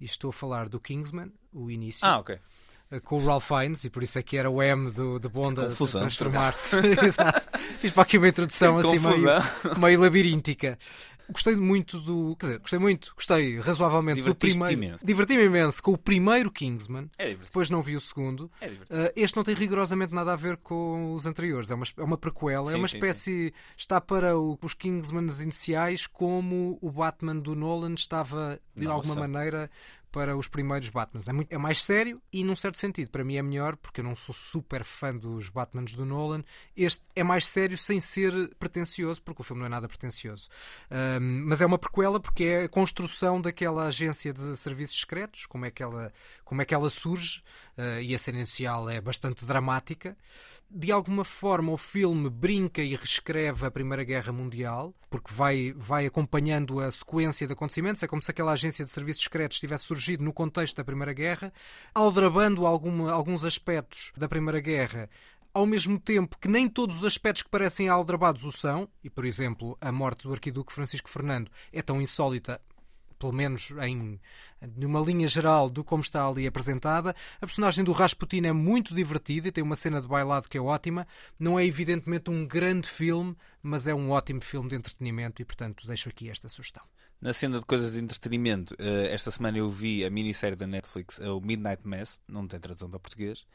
[0.01, 2.07] E estou a falar do Kingsman, o início.
[2.07, 2.39] Ah, ok.
[2.93, 5.29] Eh, Com o Ralph Fiennes, e por isso é que era o M do, de
[5.29, 6.77] Bond a transformar-se.
[7.05, 7.49] Exato.
[7.79, 10.79] Fiz para aqui uma introdução assim meio, meio labiríntica.
[11.31, 12.37] Gostei muito do.
[12.37, 14.73] Quer dizer, gostei muito, gostei razoavelmente do primeiro.
[14.73, 15.07] imenso.
[15.07, 17.09] Diverti-me imenso com o primeiro Kingsman.
[17.17, 17.35] É.
[17.35, 18.51] Depois não vi o segundo.
[18.61, 18.67] É.
[18.67, 18.79] Uh,
[19.17, 21.71] este não tem rigorosamente nada a ver com os anteriores.
[21.71, 22.69] É uma, é uma prequela.
[22.71, 23.55] é Sim, uma sim, espécie.
[23.79, 28.97] Está para o- os Kingsmans iniciais como o Batman do Nolan estava, de Nossa.
[29.09, 29.71] alguma maneira,
[30.13, 31.27] para os primeiros Batmans.
[31.27, 34.05] É, muito- é mais sério e, num certo sentido, para mim é melhor, porque eu
[34.05, 36.45] não sou super fã dos Batmans do Nolan.
[36.77, 40.49] Este é mais sério sem ser pretencioso, porque o filme não é nada pretencioso.
[40.91, 45.65] Um, mas é uma prequela porque é a construção daquela agência de serviços secretos, como
[45.65, 46.13] é que ela,
[46.53, 47.43] como é que ela surge,
[47.79, 50.15] uh, e a cena inicial é bastante dramática.
[50.71, 56.05] De alguma forma, o filme brinca e reescreve a Primeira Guerra Mundial, porque vai, vai
[56.05, 58.03] acompanhando a sequência de acontecimentos.
[58.03, 61.51] É como se aquela agência de serviços secretos tivesse surgido no contexto da Primeira Guerra,
[61.95, 65.09] aldrabando alguma, alguns aspectos da Primeira Guerra
[65.55, 69.25] ao mesmo tempo que nem todos os aspectos que parecem aldrabados o são, e por
[69.25, 72.61] exemplo, a morte do arquiduque Francisco Fernando é tão insólita,
[73.23, 74.21] pelo menos em
[74.77, 77.15] numa linha geral do como está ali apresentada.
[77.37, 80.61] A personagem do Rasputin é muito divertida e tem uma cena de bailado que é
[80.61, 81.07] ótima.
[81.39, 85.87] Não é evidentemente um grande filme, mas é um ótimo filme de entretenimento e portanto
[85.87, 86.83] deixo aqui esta sugestão.
[87.21, 91.21] Na cena de coisas de entretenimento, eh, esta semana eu vi a minissérie da Netflix,
[91.21, 93.47] eh, o Midnight Mass, não tem tradução para português,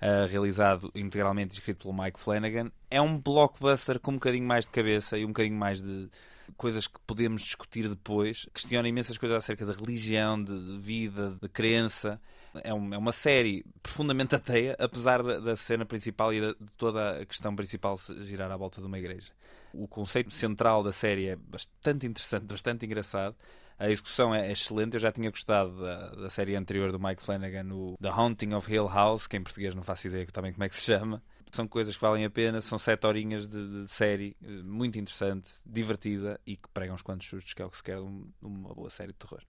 [0.00, 2.70] eh, realizado integralmente e escrito pelo Mike Flanagan.
[2.88, 6.08] É um blockbuster com um bocadinho mais de cabeça e um bocadinho mais de
[6.56, 8.46] coisas que podemos discutir depois.
[8.52, 12.20] Questiona imensas coisas acerca da religião, de vida, de crença.
[12.62, 17.54] É, é uma série profundamente ateia, apesar da, cena principal e de toda a questão
[17.54, 19.32] principal girar à volta de uma igreja.
[19.72, 23.36] O conceito central da série é bastante interessante, bastante engraçado.
[23.78, 24.94] A execução é excelente.
[24.94, 28.72] Eu já tinha gostado da, da série anterior do Mike Flanagan, o The Haunting of
[28.72, 31.22] Hill House, que em português não faço ideia também como é que se chama.
[31.52, 35.52] São coisas que valem a pena, são sete horinhas de, de série, eh, muito interessante,
[35.64, 38.02] divertida e que prega uns quantos sustos, que é o que se quer de
[38.42, 39.40] uma boa série de terror.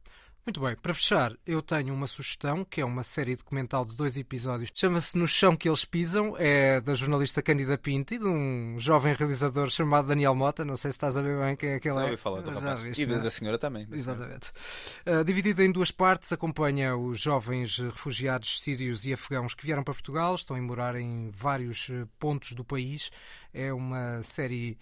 [0.48, 4.16] Muito bem, para fechar, eu tenho uma sugestão que é uma série documental de dois
[4.18, 4.72] episódios.
[4.74, 9.14] Chama-se No Chão que Eles Pisam, é da jornalista Cândida Pinto e de um jovem
[9.14, 10.64] realizador chamado Daniel Mota.
[10.64, 11.95] Não sei se estás a ver bem quem é aquele.
[11.95, 12.04] Já é.
[12.06, 12.80] ouvi falar do rapaz.
[12.80, 13.20] viste, E da- é?
[13.20, 14.22] da senhora também, da senhora.
[14.22, 14.52] Exatamente.
[15.06, 19.93] Uh, dividida em duas partes, acompanha os jovens refugiados sírios e afegãos que vieram para
[19.95, 23.12] Portugal, estão a morar em vários eh, pontos do país.
[23.54, 24.78] É uma série.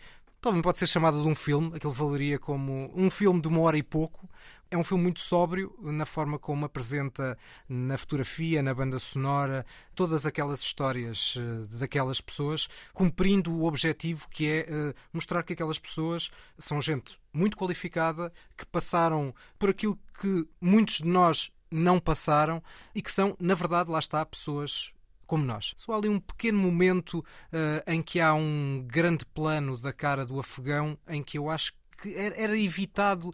[0.46, 3.80] Também pode ser chamada de um filme, aquilo valeria como um filme de uma hora
[3.80, 4.30] e pouco.
[4.70, 7.36] É um filme muito sóbrio na forma como apresenta
[7.68, 9.66] na fotografia, na banda sonora,
[9.96, 15.80] todas aquelas histórias eh, daquelas pessoas, cumprindo o objetivo que é eh, mostrar que aquelas
[15.80, 16.30] pessoas
[16.60, 22.62] são gente muito qualificada, que passaram por aquilo que muitos de nós não passaram
[22.94, 24.94] e que são, na verdade, lá está, pessoas
[25.26, 25.74] como nós.
[25.78, 30.26] Só há ali um pequeno momento uh, em que há um grande plano da cara
[30.26, 33.32] do afegão em que eu acho que era evitado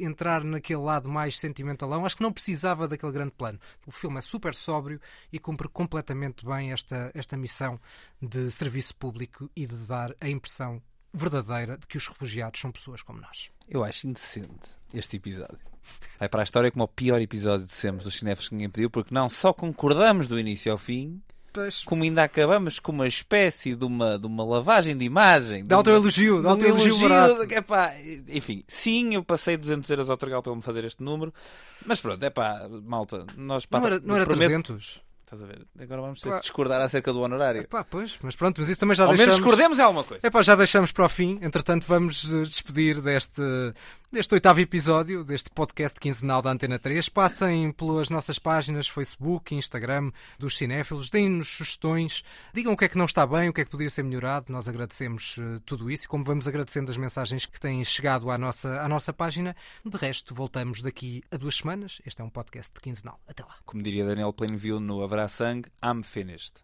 [0.00, 2.04] entrar naquele lado mais sentimentalão.
[2.04, 3.58] Acho que não precisava daquele grande plano.
[3.86, 5.00] O filme é super sóbrio
[5.32, 7.80] e cumpre completamente bem esta, esta missão
[8.20, 13.02] de serviço público e de dar a impressão verdadeira de que os refugiados são pessoas
[13.02, 13.50] como nós.
[13.68, 15.58] Eu acho indecente este episódio.
[16.18, 18.88] Vai para a história como o pior episódio de sempre dos cinéfilos que ninguém pediu,
[18.90, 21.20] porque não só concordamos do início ao fim,
[21.52, 21.82] Pois.
[21.84, 25.64] como ainda acabamos com uma espécie de uma, de uma lavagem de imagem.
[25.64, 27.46] Dá o teu elogio, dá o teu elogio barato.
[27.46, 27.92] de- epá,
[28.28, 31.34] enfim, sim, eu passei 200 euros ao Torgal para me fazer este número,
[31.84, 35.02] mas pronto, é pá, malta, nós pá, Não era, não era prometo- 300?
[35.32, 35.66] Estás a ver?
[35.80, 36.42] Agora vamos ter Claro.
[36.42, 37.66] que discordar acerca do honorário.
[37.66, 39.40] Pá, pois, mas pronto, mas isso também já Ao menos deixamos...
[39.46, 40.26] discordemos é alguma coisa.
[40.26, 41.38] Epá, já deixamos para o fim.
[41.40, 43.40] Entretanto, vamos eh, despedir deste,
[44.12, 47.08] deste oitavo episódio, deste podcast quinzenal da Antena 3.
[47.08, 52.98] Passem pelas nossas páginas Facebook, Instagram dos cinéfilos, deem-nos sugestões, digam o que é que
[52.98, 54.52] não está bem, o que é que poderia ser melhorado.
[54.52, 58.36] Nós agradecemos eh, tudo isso e como vamos agradecendo as mensagens que têm chegado à
[58.36, 62.02] nossa, à nossa página, de resto, voltamos daqui a duas semanas.
[62.04, 63.18] Este é um podcast quinzenal.
[63.26, 63.56] Até lá.
[63.64, 66.56] Como diria Daniel Plainview no Haverá Sangue, I'm finished.